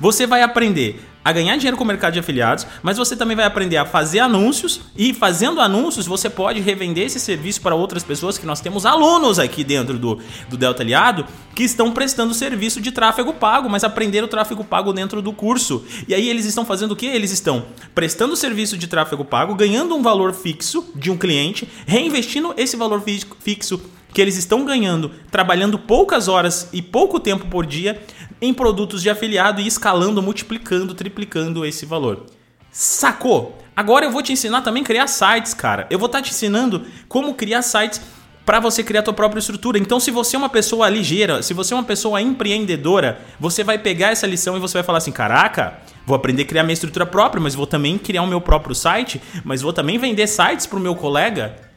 você 0.01 0.27
vai 0.27 0.43
aprender 0.43 1.01
a 1.29 1.33
ganhar 1.33 1.57
dinheiro 1.57 1.77
com 1.77 1.85
o 1.85 1.87
mercado 1.87 2.15
de 2.15 2.21
afiliados, 2.21 2.67
mas 2.83 2.97
você 2.97 3.15
também 3.15 3.37
vai 3.37 3.45
aprender 3.45 3.77
a 3.77 3.85
fazer 3.85 4.19
anúncios 4.21 4.81
e 4.97 5.13
fazendo 5.13 5.61
anúncios 5.61 6.07
você 6.07 6.31
pode 6.31 6.59
revender 6.61 7.05
esse 7.05 7.21
serviço 7.21 7.61
para 7.61 7.75
outras 7.75 8.03
pessoas 8.03 8.39
que 8.39 8.47
nós 8.47 8.63
temos 8.63 8.87
alunos 8.87 9.39
aqui 9.39 9.63
dentro 9.63 9.99
do, 9.99 10.19
do 10.49 10.57
Delta 10.57 10.83
Aliado 10.83 11.27
que 11.55 11.65
estão 11.65 11.93
prestando 11.93 12.33
serviço 12.33 12.81
de 12.81 12.91
tráfego 12.91 13.35
pago, 13.35 13.69
mas 13.69 13.85
aprenderam 13.85 14.27
o 14.27 14.31
tráfego 14.31 14.65
pago 14.65 14.91
dentro 14.93 15.21
do 15.21 15.33
curso. 15.33 15.85
E 16.07 16.15
aí 16.15 16.31
eles 16.31 16.47
estão 16.47 16.65
fazendo 16.65 16.93
o 16.93 16.97
que? 16.97 17.05
Eles 17.05 17.31
estão 17.31 17.67
prestando 17.95 18.35
serviço 18.35 18.79
de 18.79 18.87
tráfego 18.87 19.25
pago, 19.25 19.55
ganhando 19.55 19.95
um 19.95 20.03
valor 20.03 20.33
fixo 20.33 20.91
de 20.95 21.11
um 21.11 21.19
cliente, 21.19 21.69
reinvestindo 21.87 22.55
esse 22.57 22.75
valor 22.75 23.03
fixo 23.41 23.83
que 24.13 24.23
eles 24.23 24.37
estão 24.37 24.65
ganhando 24.65 25.11
trabalhando 25.31 25.79
poucas 25.79 26.29
horas 26.29 26.69
e 26.73 26.81
pouco 26.81 27.21
tempo 27.21 27.47
por 27.47 27.67
dia 27.67 28.01
em 28.41 28.55
produtos 28.55 29.03
de 29.03 29.11
afiliado 29.11 29.61
e 29.61 29.67
escalando, 29.67 30.23
multiplicando, 30.23 30.95
triplicando 30.95 31.65
esse 31.65 31.85
valor. 31.85 32.27
Sacou? 32.71 33.59
Agora 33.75 34.05
eu 34.05 34.11
vou 34.11 34.23
te 34.23 34.33
ensinar 34.33 34.63
também 34.63 34.83
a 34.83 34.87
criar 34.87 35.07
sites, 35.07 35.55
cara. 35.55 35.87
Eu 35.91 35.99
vou 35.99 36.07
estar 36.07 36.19
tá 36.19 36.25
te 36.25 36.31
ensinando 36.31 36.85
como 37.09 37.35
criar 37.35 37.63
sites 37.63 38.01
para 38.45 38.61
você 38.61 38.83
criar 38.83 39.01
a 39.01 39.03
tua 39.03 39.13
própria 39.13 39.41
estrutura. 39.41 39.79
Então, 39.79 40.01
se 40.01 40.11
você 40.11 40.35
é 40.35 40.39
uma 40.39 40.49
pessoa 40.49 40.89
ligeira, 40.89 41.43
se 41.43 41.53
você 41.53 41.75
é 41.75 41.77
uma 41.77 41.85
pessoa 41.85 42.21
empreendedora, 42.21 43.21
você 43.39 43.63
vai 43.63 43.79
pegar 43.79 44.09
essa 44.09 44.27
lição 44.27 44.57
e 44.57 44.61
você 44.61 44.75
vai 44.75 44.83
falar 44.83 44.99
assim: 44.99 45.13
"Caraca, 45.13 45.79
vou 46.07 46.17
aprender 46.17 46.43
a 46.43 46.47
criar 46.47 46.63
minha 46.63 46.73
estrutura 46.73 47.05
própria, 47.05 47.43
mas 47.43 47.55
vou 47.55 47.67
também 47.67 47.99
criar 47.99 48.23
o 48.23 48.27
meu 48.27 48.41
próprio 48.41 48.75
site, 48.75 49.21
mas 49.45 49.61
vou 49.61 49.73
também 49.73 49.99
vender 49.99 50.27
sites 50.27 50.67
para 50.67 50.79
o 50.79 50.81
meu 50.81 50.97
colega. 50.97 51.68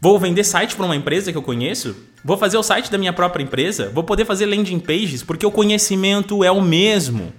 Vou 0.00 0.18
vender 0.18 0.44
site 0.44 0.74
para 0.74 0.86
uma 0.86 0.96
empresa 0.96 1.30
que 1.30 1.36
eu 1.36 1.42
conheço. 1.42 1.94
Vou 2.24 2.38
fazer 2.38 2.56
o 2.56 2.62
site 2.62 2.90
da 2.90 2.96
minha 2.96 3.12
própria 3.12 3.42
empresa. 3.42 3.90
Vou 3.94 4.02
poder 4.02 4.24
fazer 4.24 4.46
landing 4.46 4.78
pages 4.78 5.22
porque 5.22 5.44
o 5.44 5.50
conhecimento 5.50 6.42
é 6.42 6.50
o 6.50 6.62
mesmo. 6.62 7.30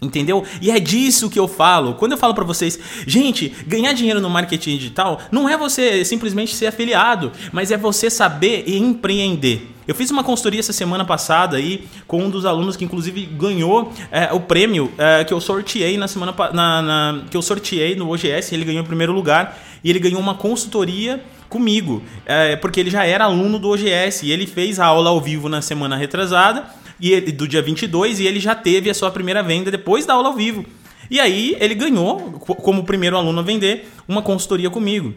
Entendeu? 0.00 0.44
E 0.62 0.70
é 0.70 0.80
disso 0.80 1.28
que 1.28 1.38
eu 1.38 1.46
falo. 1.46 1.94
Quando 1.94 2.12
eu 2.12 2.18
falo 2.18 2.32
para 2.32 2.44
vocês, 2.44 2.78
gente, 3.06 3.52
ganhar 3.66 3.92
dinheiro 3.92 4.20
no 4.20 4.30
marketing 4.30 4.78
digital 4.78 5.20
não 5.30 5.48
é 5.48 5.58
você 5.58 6.04
simplesmente 6.04 6.54
ser 6.54 6.68
afiliado, 6.68 7.32
mas 7.52 7.70
é 7.70 7.76
você 7.76 8.08
saber 8.08 8.64
empreender. 8.66 9.68
Eu 9.86 9.94
fiz 9.94 10.10
uma 10.10 10.22
consultoria 10.22 10.60
essa 10.60 10.72
semana 10.72 11.04
passada 11.04 11.56
aí 11.56 11.86
com 12.06 12.22
um 12.22 12.30
dos 12.30 12.46
alunos 12.46 12.76
que 12.76 12.84
inclusive 12.84 13.26
ganhou 13.26 13.92
é, 14.10 14.32
o 14.32 14.40
prêmio 14.40 14.92
é, 14.96 15.24
que 15.24 15.34
eu 15.34 15.40
sorteei 15.40 15.98
na 15.98 16.06
semana 16.06 16.34
na, 16.52 16.82
na, 16.82 17.24
que 17.28 17.36
eu 17.36 17.42
sorteei 17.42 17.96
no 17.96 18.10
OGS. 18.10 18.52
Ele 18.52 18.64
ganhou 18.64 18.82
em 18.82 18.86
primeiro 18.86 19.12
lugar 19.12 19.58
e 19.82 19.90
ele 19.90 19.98
ganhou 19.98 20.20
uma 20.20 20.34
consultoria 20.34 21.20
comigo, 21.48 22.02
é, 22.26 22.56
porque 22.56 22.80
ele 22.80 22.90
já 22.90 23.04
era 23.04 23.24
aluno 23.24 23.58
do 23.58 23.70
OGS 23.70 24.22
e 24.22 24.30
ele 24.30 24.46
fez 24.46 24.78
a 24.78 24.86
aula 24.86 25.10
ao 25.10 25.20
vivo 25.20 25.48
na 25.48 25.62
semana 25.62 25.96
retrasada 25.96 26.66
e 27.00 27.12
ele, 27.12 27.32
do 27.32 27.46
dia 27.48 27.62
22 27.62 28.20
e 28.20 28.26
ele 28.26 28.40
já 28.40 28.54
teve 28.54 28.90
a 28.90 28.94
sua 28.94 29.10
primeira 29.10 29.42
venda 29.42 29.70
depois 29.70 30.04
da 30.04 30.14
aula 30.14 30.28
ao 30.28 30.34
vivo. 30.34 30.64
E 31.10 31.18
aí 31.18 31.56
ele 31.58 31.74
ganhou, 31.74 32.32
como 32.40 32.84
primeiro 32.84 33.16
aluno 33.16 33.40
a 33.40 33.42
vender, 33.42 33.88
uma 34.06 34.20
consultoria 34.20 34.68
comigo. 34.68 35.14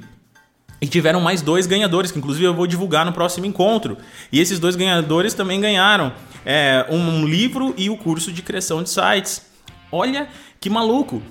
E 0.80 0.88
tiveram 0.88 1.20
mais 1.20 1.42
dois 1.42 1.68
ganhadores, 1.68 2.12
que 2.12 2.18
inclusive 2.18 2.46
eu 2.46 2.56
vou 2.56 2.66
divulgar 2.66 3.06
no 3.06 3.14
próximo 3.14 3.46
encontro. 3.46 3.98
E 4.32 4.40
esses 4.40 4.58
dois 4.58 4.76
ganhadores 4.76 5.34
também 5.34 5.60
ganharam 5.60 6.14
é, 6.46 6.86
um 6.90 7.26
livro 7.26 7.74
e 7.78 7.90
o 7.90 7.98
curso 7.98 8.32
de 8.32 8.42
criação 8.42 8.82
de 8.82 8.90
sites. 8.90 9.46
Olha 9.92 10.28
que 10.60 10.70
maluco! 10.70 11.22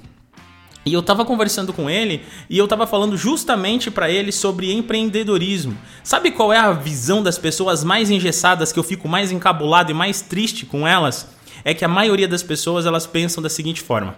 E 0.85 0.95
eu 0.95 1.01
estava 1.01 1.25
conversando 1.25 1.73
com 1.73 1.91
ele 1.91 2.23
e 2.49 2.57
eu 2.57 2.65
estava 2.65 2.87
falando 2.87 3.17
justamente 3.17 3.91
para 3.91 4.11
ele 4.11 4.33
sobre 4.33 4.73
empreendedorismo. 4.73 5.77
Sabe 6.03 6.31
qual 6.31 6.53
é 6.53 6.59
a 6.59 6.73
visão 6.73 7.23
das 7.23 7.37
pessoas 7.37 7.85
mais 7.85 8.11
engessadas 8.11 8.73
que 8.73 8.79
eu 8.79 8.83
fico 8.83 9.07
mais 9.07 9.31
encabulado 9.31 9.91
e 9.91 9.95
mais 9.95 10.23
triste 10.23 10.65
com 10.65 10.89
elas? 10.89 11.29
É 11.65 11.75
que 11.75 11.85
a 11.85 11.89
maioria 11.89 12.27
das 12.27 12.43
pessoas 12.43 12.87
elas 12.87 13.07
pensam 13.07 13.43
da 13.43 13.51
seguinte 13.51 13.83
forma: 13.83 14.17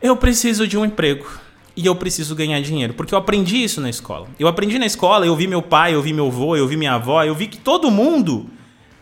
eu 0.00 0.16
preciso 0.16 0.68
de 0.68 0.78
um 0.78 0.84
emprego 0.84 1.26
e 1.76 1.84
eu 1.84 1.96
preciso 1.96 2.36
ganhar 2.36 2.60
dinheiro, 2.60 2.94
porque 2.94 3.12
eu 3.12 3.18
aprendi 3.18 3.62
isso 3.64 3.80
na 3.80 3.90
escola. 3.90 4.28
Eu 4.38 4.46
aprendi 4.46 4.78
na 4.78 4.86
escola, 4.86 5.26
eu 5.26 5.34
vi 5.34 5.48
meu 5.48 5.62
pai, 5.62 5.94
eu 5.94 6.02
vi 6.02 6.12
meu 6.12 6.28
avô, 6.28 6.54
eu 6.54 6.68
vi 6.68 6.76
minha 6.76 6.92
avó, 6.92 7.24
eu 7.24 7.34
vi 7.34 7.48
que 7.48 7.58
todo 7.58 7.90
mundo 7.90 8.48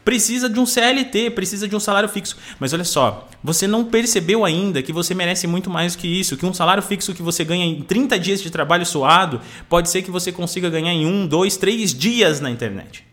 precisa 0.04 0.48
de 0.48 0.58
um 0.58 0.66
CLT, 0.66 1.30
precisa 1.30 1.68
de 1.68 1.76
um 1.76 1.80
salário 1.80 2.08
fixo. 2.08 2.36
Mas 2.58 2.72
olha 2.72 2.84
só, 2.84 3.28
você 3.42 3.66
não 3.66 3.84
percebeu 3.84 4.44
ainda 4.44 4.82
que 4.82 4.92
você 4.92 5.14
merece 5.14 5.46
muito 5.46 5.70
mais 5.70 5.96
que 5.96 6.08
isso, 6.08 6.36
que 6.36 6.46
um 6.46 6.54
salário 6.54 6.82
fixo 6.82 7.14
que 7.14 7.22
você 7.22 7.44
ganha 7.44 7.64
em 7.64 7.82
30 7.82 8.18
dias 8.18 8.42
de 8.42 8.50
trabalho 8.50 8.84
suado, 8.84 9.40
pode 9.68 9.90
ser 9.90 10.02
que 10.02 10.10
você 10.10 10.32
consiga 10.32 10.70
ganhar 10.70 10.92
em 10.92 11.06
um, 11.06 11.26
dois, 11.26 11.56
três 11.56 11.94
dias 11.94 12.40
na 12.40 12.50
internet. 12.50 13.04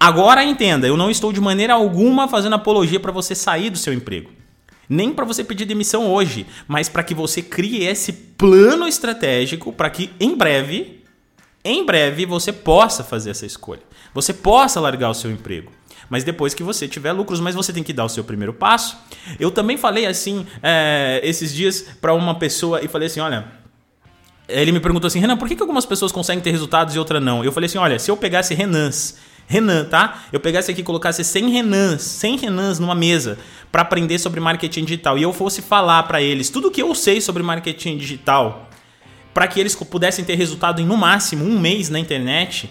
Agora 0.00 0.44
entenda, 0.44 0.86
eu 0.86 0.96
não 0.96 1.10
estou 1.10 1.32
de 1.32 1.40
maneira 1.40 1.74
alguma 1.74 2.28
fazendo 2.28 2.54
apologia 2.54 3.00
para 3.00 3.10
você 3.10 3.34
sair 3.34 3.70
do 3.70 3.78
seu 3.78 3.92
emprego. 3.92 4.30
Nem 4.88 5.12
para 5.12 5.24
você 5.24 5.44
pedir 5.44 5.66
demissão 5.66 6.10
hoje, 6.10 6.46
mas 6.66 6.88
para 6.88 7.02
que 7.02 7.14
você 7.14 7.42
crie 7.42 7.84
esse 7.84 8.12
plano 8.12 8.86
estratégico 8.86 9.72
para 9.72 9.90
que 9.90 10.10
em 10.18 10.34
breve, 10.34 11.02
em 11.64 11.84
breve 11.84 12.24
você 12.24 12.52
possa 12.52 13.04
fazer 13.04 13.30
essa 13.30 13.44
escolha. 13.44 13.82
Você 14.14 14.32
possa 14.32 14.80
largar 14.80 15.10
o 15.10 15.14
seu 15.14 15.30
emprego 15.30 15.70
mas 16.08 16.24
depois 16.24 16.54
que 16.54 16.62
você 16.62 16.88
tiver 16.88 17.12
lucros, 17.12 17.40
mas 17.40 17.54
você 17.54 17.72
tem 17.72 17.82
que 17.82 17.92
dar 17.92 18.04
o 18.04 18.08
seu 18.08 18.24
primeiro 18.24 18.52
passo. 18.52 18.96
Eu 19.38 19.50
também 19.50 19.76
falei 19.76 20.06
assim 20.06 20.46
é, 20.62 21.20
esses 21.22 21.54
dias 21.54 21.84
para 22.00 22.14
uma 22.14 22.34
pessoa 22.34 22.82
e 22.82 22.88
falei 22.88 23.06
assim: 23.06 23.20
olha. 23.20 23.58
Ele 24.50 24.72
me 24.72 24.80
perguntou 24.80 25.08
assim, 25.08 25.18
Renan, 25.18 25.36
por 25.36 25.46
que, 25.46 25.54
que 25.54 25.60
algumas 25.60 25.84
pessoas 25.84 26.10
conseguem 26.10 26.42
ter 26.42 26.50
resultados 26.50 26.94
e 26.94 26.98
outras 26.98 27.22
não? 27.22 27.44
Eu 27.44 27.52
falei 27.52 27.66
assim: 27.66 27.76
olha, 27.76 27.98
se 27.98 28.10
eu 28.10 28.16
pegasse 28.16 28.54
Renans, 28.54 29.18
Renan, 29.48 29.86
tá? 29.86 30.24
Eu 30.30 30.38
pegasse 30.38 30.70
aqui 30.70 30.82
e 30.82 30.84
colocasse 30.84 31.24
100 31.24 31.50
Renans, 31.50 32.02
100 32.02 32.36
Renans 32.36 32.78
numa 32.78 32.94
mesa 32.94 33.38
para 33.72 33.80
aprender 33.80 34.18
sobre 34.18 34.40
marketing 34.40 34.84
digital 34.84 35.18
e 35.18 35.22
eu 35.22 35.32
fosse 35.32 35.62
falar 35.62 36.02
para 36.02 36.20
eles 36.20 36.50
tudo 36.50 36.70
que 36.70 36.82
eu 36.82 36.94
sei 36.94 37.20
sobre 37.20 37.42
marketing 37.42 37.96
digital, 37.96 38.68
para 39.32 39.48
que 39.48 39.58
eles 39.58 39.74
pudessem 39.74 40.22
ter 40.22 40.34
resultado 40.34 40.82
em 40.82 40.84
no 40.84 40.98
máximo 40.98 41.46
um 41.46 41.58
mês 41.58 41.88
na 41.88 41.98
internet, 41.98 42.70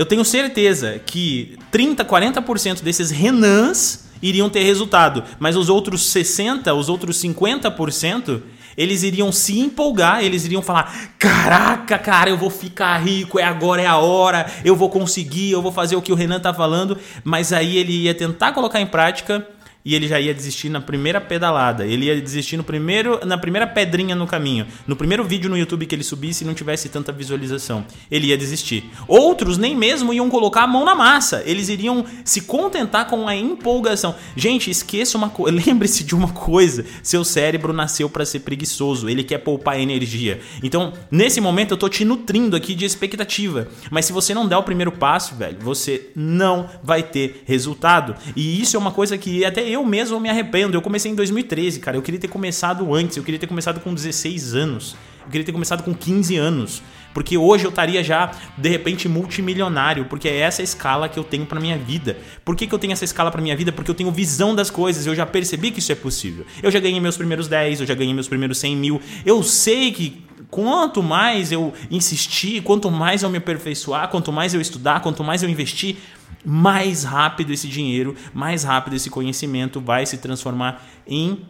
eu 0.00 0.06
tenho 0.06 0.24
certeza 0.24 0.98
que 1.04 1.58
30, 1.70 2.06
40% 2.06 2.80
desses 2.80 3.10
Renans 3.10 4.08
iriam 4.22 4.48
ter 4.48 4.62
resultado, 4.62 5.22
mas 5.38 5.56
os 5.56 5.68
outros 5.68 6.06
60, 6.06 6.72
os 6.72 6.88
outros 6.88 7.22
50%, 7.22 8.40
eles 8.78 9.02
iriam 9.02 9.30
se 9.30 9.58
empolgar, 9.58 10.24
eles 10.24 10.46
iriam 10.46 10.62
falar: 10.62 11.12
"Caraca, 11.18 11.98
cara, 11.98 12.30
eu 12.30 12.38
vou 12.38 12.48
ficar 12.48 12.96
rico, 12.96 13.38
é 13.38 13.44
agora 13.44 13.82
é 13.82 13.86
a 13.86 13.98
hora, 13.98 14.46
eu 14.64 14.74
vou 14.74 14.88
conseguir, 14.88 15.50
eu 15.50 15.60
vou 15.60 15.70
fazer 15.70 15.96
o 15.96 16.00
que 16.00 16.12
o 16.12 16.16
Renan 16.16 16.40
tá 16.40 16.54
falando", 16.54 16.96
mas 17.22 17.52
aí 17.52 17.76
ele 17.76 18.04
ia 18.04 18.14
tentar 18.14 18.52
colocar 18.52 18.80
em 18.80 18.86
prática 18.86 19.46
e 19.84 19.94
ele 19.94 20.06
já 20.06 20.20
ia 20.20 20.34
desistir 20.34 20.68
na 20.68 20.80
primeira 20.80 21.20
pedalada. 21.20 21.86
Ele 21.86 22.06
ia 22.06 22.20
desistir 22.20 22.56
no 22.56 22.64
primeiro, 22.64 23.20
na 23.24 23.38
primeira 23.38 23.66
pedrinha 23.66 24.14
no 24.14 24.26
caminho. 24.26 24.66
No 24.86 24.94
primeiro 24.94 25.24
vídeo 25.24 25.48
no 25.48 25.56
YouTube 25.56 25.86
que 25.86 25.94
ele 25.94 26.04
subisse 26.04 26.44
e 26.44 26.46
não 26.46 26.54
tivesse 26.54 26.88
tanta 26.88 27.12
visualização. 27.12 27.84
Ele 28.10 28.28
ia 28.28 28.36
desistir. 28.36 28.90
Outros 29.08 29.56
nem 29.56 29.74
mesmo 29.74 30.12
iam 30.12 30.28
colocar 30.28 30.64
a 30.64 30.66
mão 30.66 30.84
na 30.84 30.94
massa. 30.94 31.42
Eles 31.46 31.68
iriam 31.68 32.04
se 32.24 32.42
contentar 32.42 33.06
com 33.06 33.26
a 33.26 33.34
empolgação. 33.34 34.14
Gente, 34.36 34.70
esqueça 34.70 35.16
uma 35.16 35.30
coisa. 35.30 35.56
Lembre-se 35.66 36.04
de 36.04 36.14
uma 36.14 36.28
coisa. 36.28 36.84
Seu 37.02 37.24
cérebro 37.24 37.72
nasceu 37.72 38.10
para 38.10 38.24
ser 38.24 38.40
preguiçoso. 38.40 39.08
Ele 39.08 39.24
quer 39.24 39.38
poupar 39.38 39.80
energia. 39.80 40.40
Então, 40.62 40.92
nesse 41.10 41.40
momento, 41.40 41.72
eu 41.72 41.78
tô 41.78 41.88
te 41.88 42.04
nutrindo 42.04 42.54
aqui 42.54 42.74
de 42.74 42.84
expectativa. 42.84 43.68
Mas 43.90 44.04
se 44.04 44.12
você 44.12 44.34
não 44.34 44.46
der 44.46 44.56
o 44.56 44.62
primeiro 44.62 44.92
passo, 44.92 45.34
velho, 45.34 45.58
você 45.60 46.10
não 46.14 46.68
vai 46.82 47.02
ter 47.02 47.42
resultado. 47.46 48.14
E 48.36 48.60
isso 48.60 48.76
é 48.76 48.78
uma 48.78 48.90
coisa 48.90 49.16
que 49.16 49.44
até 49.44 49.69
eu 49.70 49.84
mesmo 49.84 50.18
me 50.20 50.28
arrependo. 50.28 50.76
Eu 50.76 50.82
comecei 50.82 51.10
em 51.10 51.14
2013, 51.14 51.80
cara. 51.80 51.96
Eu 51.96 52.02
queria 52.02 52.20
ter 52.20 52.28
começado 52.28 52.94
antes. 52.94 53.16
Eu 53.16 53.22
queria 53.22 53.38
ter 53.38 53.46
começado 53.46 53.80
com 53.80 53.94
16 53.94 54.54
anos. 54.54 54.96
Eu 55.24 55.30
queria 55.30 55.44
ter 55.44 55.52
começado 55.52 55.82
com 55.82 55.94
15 55.94 56.36
anos. 56.36 56.82
Porque 57.12 57.36
hoje 57.36 57.64
eu 57.64 57.70
estaria 57.70 58.02
já, 58.04 58.30
de 58.56 58.68
repente, 58.68 59.08
multimilionário. 59.08 60.04
Porque 60.04 60.28
é 60.28 60.38
essa 60.38 60.62
escala 60.62 61.08
que 61.08 61.18
eu 61.18 61.24
tenho 61.24 61.46
para 61.46 61.60
minha 61.60 61.78
vida. 61.78 62.16
Por 62.44 62.56
que, 62.56 62.66
que 62.66 62.74
eu 62.74 62.78
tenho 62.78 62.92
essa 62.92 63.04
escala 63.04 63.30
para 63.30 63.40
minha 63.40 63.56
vida? 63.56 63.72
Porque 63.72 63.90
eu 63.90 63.94
tenho 63.94 64.10
visão 64.10 64.54
das 64.54 64.70
coisas. 64.70 65.06
Eu 65.06 65.14
já 65.14 65.26
percebi 65.26 65.70
que 65.70 65.78
isso 65.78 65.92
é 65.92 65.94
possível. 65.94 66.44
Eu 66.62 66.70
já 66.70 66.80
ganhei 66.80 67.00
meus 67.00 67.16
primeiros 67.16 67.48
10, 67.48 67.80
eu 67.80 67.86
já 67.86 67.94
ganhei 67.94 68.14
meus 68.14 68.28
primeiros 68.28 68.58
100 68.58 68.76
mil. 68.76 69.00
Eu 69.24 69.42
sei 69.42 69.92
que 69.92 70.29
quanto 70.50 71.02
mais 71.02 71.52
eu 71.52 71.72
insistir, 71.90 72.62
quanto 72.62 72.90
mais 72.90 73.22
eu 73.22 73.30
me 73.30 73.38
aperfeiçoar, 73.38 74.08
quanto 74.08 74.32
mais 74.32 74.54
eu 74.54 74.60
estudar, 74.60 75.00
quanto 75.00 75.24
mais 75.24 75.42
eu 75.42 75.48
investir, 75.48 75.96
mais 76.44 77.04
rápido 77.04 77.52
esse 77.52 77.68
dinheiro, 77.68 78.14
mais 78.32 78.64
rápido 78.64 78.96
esse 78.96 79.10
conhecimento 79.10 79.80
vai 79.80 80.06
se 80.06 80.18
transformar 80.18 80.82
em 81.06 81.44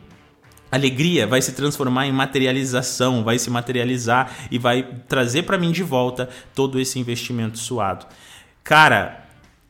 alegria, 0.71 1.27
vai 1.27 1.43
se 1.43 1.53
transformar 1.53 2.07
em 2.07 2.13
materialização, 2.13 3.25
vai 3.25 3.39
se 3.39 3.51
materializar 3.51 4.33
e 4.51 4.59
vai 4.59 4.83
trazer 5.09 5.43
para 5.43 5.59
mim 5.59 5.73
de 5.73 5.83
volta 5.83 6.29
todo 6.55 6.79
esse 6.79 6.99
investimento 6.99 7.59
suado. 7.59 8.07
Cara, 8.63 9.20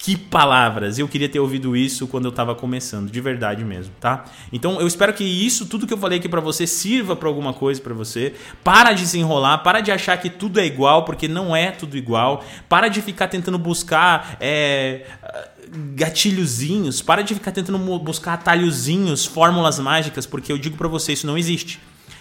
Que 0.03 0.17
palavras! 0.17 0.99
Eu 0.99 1.07
queria 1.07 1.29
ter 1.29 1.41
ouvido 1.41 1.77
isso 1.77 2.07
quando 2.07 2.25
eu 2.25 2.31
estava 2.31 2.55
começando, 2.55 3.11
de 3.11 3.21
verdade 3.21 3.63
mesmo, 3.63 3.93
tá? 4.01 4.25
Então 4.51 4.81
eu 4.81 4.87
espero 4.87 5.13
que 5.13 5.23
isso, 5.23 5.67
tudo 5.67 5.87
que 5.87 5.93
eu 5.93 5.99
falei 5.99 6.19
aqui 6.19 6.27
para 6.27 6.41
você, 6.41 6.67
sirva 6.67 7.15
para 7.15 7.29
alguma 7.29 7.53
coisa 7.53 7.83
para 7.83 7.93
você. 7.93 8.33
Para 8.65 8.95
de 8.95 9.07
se 9.07 9.19
enrolar, 9.19 9.63
para 9.63 9.83
de 9.83 9.93
achar 9.93 10.17
que 10.17 10.31
tudo 10.31 10.59
é 10.59 10.65
igual, 10.65 11.05
porque 11.05 11.29
não 11.29 11.55
é 11.55 11.71
tudo 11.71 11.99
igual. 11.99 12.43
Para 12.67 12.89
de 12.89 13.03
ficar 13.03 13.29
tentando 13.29 13.59
buscar 13.59 14.39
é, 14.41 15.05
gatilhozinhos, 15.95 17.03
para 17.03 17.21
de 17.21 17.35
ficar 17.35 17.53
tentando 17.53 17.79
buscar 17.99 18.33
atalhozinhos, 18.33 19.27
fórmulas 19.27 19.79
mágicas, 19.79 20.25
porque 20.25 20.51
eu 20.51 20.57
digo 20.57 20.79
para 20.79 20.89
você, 20.89 21.13
isso 21.13 21.27
não 21.27 21.37
existe. 21.37 21.79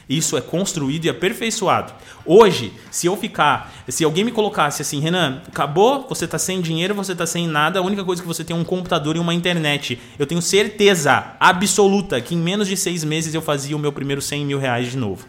Isso 0.09 0.35
é 0.37 0.41
construído 0.41 1.05
e 1.05 1.09
aperfeiçoado. 1.09 1.93
Hoje, 2.25 2.73
se 2.89 3.07
eu 3.07 3.15
ficar, 3.15 3.73
se 3.87 4.03
alguém 4.03 4.23
me 4.23 4.31
colocasse 4.31 4.81
assim, 4.81 4.99
Renan, 4.99 5.41
acabou, 5.47 6.05
você 6.07 6.25
está 6.25 6.39
sem 6.39 6.61
dinheiro, 6.61 6.95
você 6.95 7.11
está 7.11 7.25
sem 7.25 7.47
nada, 7.47 7.79
a 7.79 7.81
única 7.81 8.03
coisa 8.03 8.21
que 8.21 8.27
você 8.27 8.43
tem 8.43 8.55
é 8.55 8.59
um 8.59 8.63
computador 8.63 9.15
e 9.15 9.19
uma 9.19 9.33
internet. 9.33 9.99
Eu 10.17 10.25
tenho 10.25 10.41
certeza 10.41 11.35
absoluta 11.39 12.19
que 12.21 12.35
em 12.35 12.39
menos 12.39 12.67
de 12.67 12.75
seis 12.75 13.03
meses 13.03 13.33
eu 13.33 13.41
fazia 13.41 13.75
o 13.75 13.79
meu 13.79 13.91
primeiro 13.91 14.21
100 14.21 14.45
mil 14.45 14.59
reais 14.59 14.91
de 14.91 14.97
novo. 14.97 15.25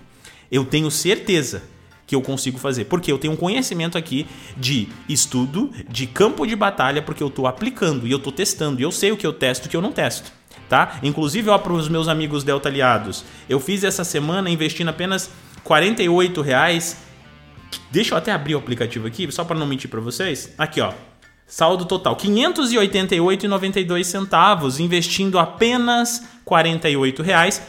Eu 0.51 0.65
tenho 0.65 0.91
certeza 0.91 1.63
que 2.07 2.17
eu 2.17 2.23
consigo 2.23 2.59
fazer. 2.59 2.87
Porque 2.87 3.13
eu 3.13 3.19
tenho 3.19 3.35
um 3.35 3.37
conhecimento 3.37 3.97
aqui 3.97 4.27
de 4.57 4.89
estudo, 5.09 5.71
de 5.89 6.09
campo 6.09 6.45
de 6.45 6.57
batalha, 6.57 7.01
porque 7.01 7.23
eu 7.23 7.29
estou 7.29 7.47
aplicando 7.47 8.05
e 8.05 8.11
eu 8.11 8.17
estou 8.19 8.33
testando. 8.33 8.81
E 8.81 8.83
eu 8.83 8.91
sei 8.91 9.13
o 9.13 9.17
que 9.17 9.25
eu 9.25 9.33
testo 9.33 9.67
e 9.67 9.69
o 9.69 9.71
que 9.71 9.77
eu 9.77 9.81
não 9.81 9.93
testo 9.93 10.40
tá? 10.71 11.01
Inclusive, 11.03 11.51
ó, 11.51 11.59
para 11.59 11.73
os 11.73 11.89
meus 11.89 12.07
amigos 12.07 12.45
Delta 12.45 12.69
Aliados, 12.69 13.25
eu 13.49 13.59
fiz 13.59 13.83
essa 13.83 14.05
semana 14.05 14.49
investindo 14.49 14.89
apenas 14.89 15.29
48 15.65 16.41
reais. 16.41 16.97
Deixa 17.91 18.15
eu 18.15 18.19
até 18.19 18.31
abrir 18.33 18.55
o 18.55 18.59
aplicativo 18.59 19.09
aqui, 19.09 19.31
só 19.33 19.43
para 19.45 19.59
não 19.59 19.67
mentir 19.67 19.91
para 19.91 20.01
vocês. 20.01 20.55
Aqui, 20.57 20.81
ó. 20.81 20.93
Saldo 21.45 21.85
total, 21.85 22.17
588,92 22.17 24.05
centavos, 24.05 24.79
investindo 24.79 25.37
apenas 25.41 26.23
48 26.45 27.21
reais, 27.25 27.61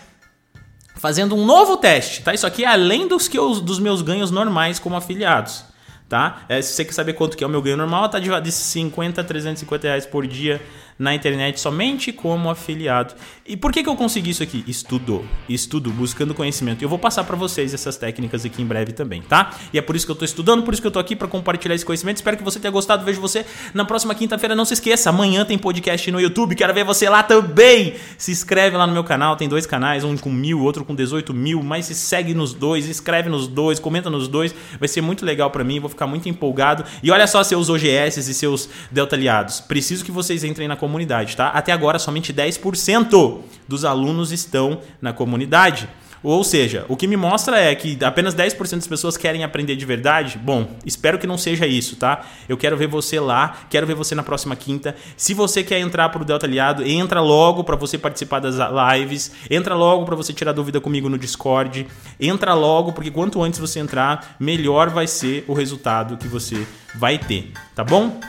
fazendo 0.96 1.36
um 1.36 1.44
novo 1.44 1.78
teste, 1.78 2.22
tá? 2.22 2.32
Isso 2.32 2.46
aqui 2.46 2.64
é 2.64 2.68
além 2.68 3.08
dos, 3.08 3.28
que 3.28 3.40
eu, 3.40 3.60
dos 3.60 3.80
meus 3.80 4.04
ganhos 4.04 4.30
normais 4.30 4.78
como 4.78 4.96
afiliados, 4.96 5.66
tá? 6.08 6.44
É, 6.48 6.62
se 6.62 6.74
você 6.74 6.86
quer 6.86 6.94
saber 6.94 7.14
quanto 7.14 7.36
que 7.36 7.44
é 7.44 7.48
o 7.48 7.50
meu 7.50 7.64
ganho 7.64 7.78
normal, 7.78 8.08
tá 8.08 8.20
de 8.20 8.52
50 8.52 9.20
a 9.20 9.24
350 9.24 9.88
reais 9.88 10.06
por 10.06 10.28
dia 10.28 10.62
na 10.98 11.14
internet 11.16 11.60
somente 11.60 12.12
como 12.12 12.50
afiliado. 12.50 13.14
E 13.46 13.58
por 13.58 13.72
que, 13.72 13.84
que 13.84 13.90
eu 13.90 13.96
consegui 13.96 14.30
isso 14.30 14.44
aqui? 14.44 14.64
Estudo, 14.68 15.26
estudo, 15.50 15.90
buscando 15.92 16.34
conhecimento. 16.34 16.82
Eu 16.82 16.88
vou 16.88 17.00
passar 17.00 17.24
para 17.24 17.36
vocês 17.36 17.74
essas 17.74 17.98
técnicas 17.98 18.46
aqui 18.46 18.62
em 18.62 18.66
breve 18.66 18.94
também, 18.94 19.22
tá? 19.22 19.52
E 19.74 19.78
é 19.78 19.82
por 19.82 19.96
isso 19.96 20.06
que 20.06 20.12
eu 20.12 20.14
estou 20.14 20.26
estudando, 20.26 20.64
por 20.64 20.74
isso 20.74 20.82
que 20.82 20.88
eu 20.88 20.90
estou 20.90 21.02
aqui 21.02 21.16
para 21.16 21.28
compartilhar 21.28 21.76
esse 21.76 21.86
conhecimento. 21.86 22.18
Espero 22.18 22.38
que 22.38 22.44
você 22.44 22.60
tenha 22.60 22.72
gostado. 22.72 23.04
Vejo 23.04 23.20
você 23.20 23.46
na 23.74 23.84
próxima 23.84 24.16
quinta-feira. 24.16 24.56
Não 24.56 24.64
se 24.64 24.76
esqueça, 24.76 25.10
amanhã 25.10 25.44
tem 25.44 25.58
podcast 25.58 26.10
no 26.12 26.22
YouTube. 26.22 26.56
Quero 26.56 26.74
ver 26.74 26.86
você 26.86 27.10
lá 27.10 27.24
também. 27.24 27.96
Se 28.18 28.32
inscreve 28.32 28.78
lá 28.78 28.86
no 28.86 28.94
meu 28.94 29.04
canal. 29.04 29.36
Tem 29.36 29.50
dois 29.50 29.66
canais, 29.66 30.04
um 30.04 30.16
com 30.16 30.32
mil, 30.32 30.62
outro 30.62 30.86
com 30.86 30.96
18 30.96 31.34
mil. 31.34 31.64
Mas 31.64 31.88
se 31.88 31.96
segue 31.96 32.34
nos 32.34 32.54
dois, 32.54 32.88
escreve 32.88 33.28
nos 33.28 33.48
dois, 33.48 33.80
comenta 33.80 34.10
nos 34.10 34.28
dois. 34.28 34.56
Vai 34.80 34.88
ser 34.88 35.02
muito 35.02 35.26
legal 35.26 35.50
para 35.50 35.64
mim. 35.64 35.80
Vou 35.80 35.90
ficar 35.90 36.08
muito 36.08 36.30
empolgado. 36.30 36.86
E 37.02 37.12
olha 37.12 37.28
só 37.28 37.44
seus 37.44 37.70
OGS 37.70 38.18
e 38.18 38.34
seus 38.34 38.70
Delta 38.92 39.16
aliados. 39.16 39.60
Preciso 39.60 40.06
que 40.06 40.12
vocês 40.12 40.44
entrem 40.44 40.68
na 40.68 40.76
comunidade 40.76 40.91
comunidade, 40.92 41.38
tá? 41.38 41.48
Até 41.48 41.72
agora, 41.72 41.98
somente 41.98 42.34
10% 42.34 43.40
dos 43.68 43.86
alunos 43.86 44.34
estão 44.34 44.82
na 45.02 45.14
comunidade. 45.14 45.88
Ou 46.24 46.44
seja, 46.44 46.86
o 46.88 46.96
que 46.96 47.08
me 47.08 47.18
mostra 47.18 47.60
é 47.60 47.74
que 47.74 47.98
apenas 48.04 48.36
10% 48.36 48.76
das 48.76 48.88
pessoas 48.88 49.18
querem 49.18 49.44
aprender 49.44 49.76
de 49.76 49.86
verdade. 49.86 50.38
Bom, 50.38 50.70
espero 50.86 51.18
que 51.18 51.26
não 51.26 51.36
seja 51.36 51.66
isso, 51.66 51.96
tá? 51.96 52.24
Eu 52.48 52.58
quero 52.58 52.78
ver 52.78 52.86
você 52.86 53.20
lá, 53.20 53.62
quero 53.72 53.88
ver 53.88 53.96
você 53.96 54.14
na 54.14 54.22
próxima 54.22 54.56
quinta. 54.56 54.96
Se 55.18 55.34
você 55.34 55.64
quer 55.64 55.80
entrar 55.80 56.10
para 56.10 56.22
o 56.22 56.26
Delta 56.26 56.46
Aliado, 56.46 56.86
entra 56.86 57.22
logo 57.22 57.64
para 57.64 57.76
você 57.76 57.98
participar 57.98 58.40
das 58.40 58.56
lives, 58.56 59.32
entra 59.50 59.74
logo 59.74 60.06
para 60.06 60.16
você 60.16 60.32
tirar 60.32 60.52
dúvida 60.52 60.80
comigo 60.80 61.10
no 61.10 61.18
Discord. 61.18 61.88
Entra 62.20 62.54
logo, 62.54 62.94
porque 62.94 63.10
quanto 63.10 63.42
antes 63.42 63.60
você 63.60 63.80
entrar, 63.80 64.36
melhor 64.40 64.90
vai 64.92 65.08
ser 65.08 65.44
o 65.48 65.54
resultado 65.54 66.18
que 66.18 66.28
você 66.28 66.68
vai 66.94 67.18
ter, 67.18 67.52
tá 67.74 67.84
bom? 67.84 68.20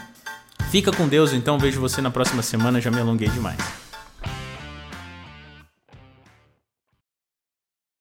Fica 0.72 0.90
com 0.90 1.06
Deus, 1.06 1.34
então 1.34 1.58
vejo 1.58 1.78
você 1.78 2.00
na 2.00 2.10
próxima 2.10 2.40
semana. 2.40 2.80
Já 2.80 2.90
me 2.90 2.98
alonguei 2.98 3.28
demais. 3.28 3.81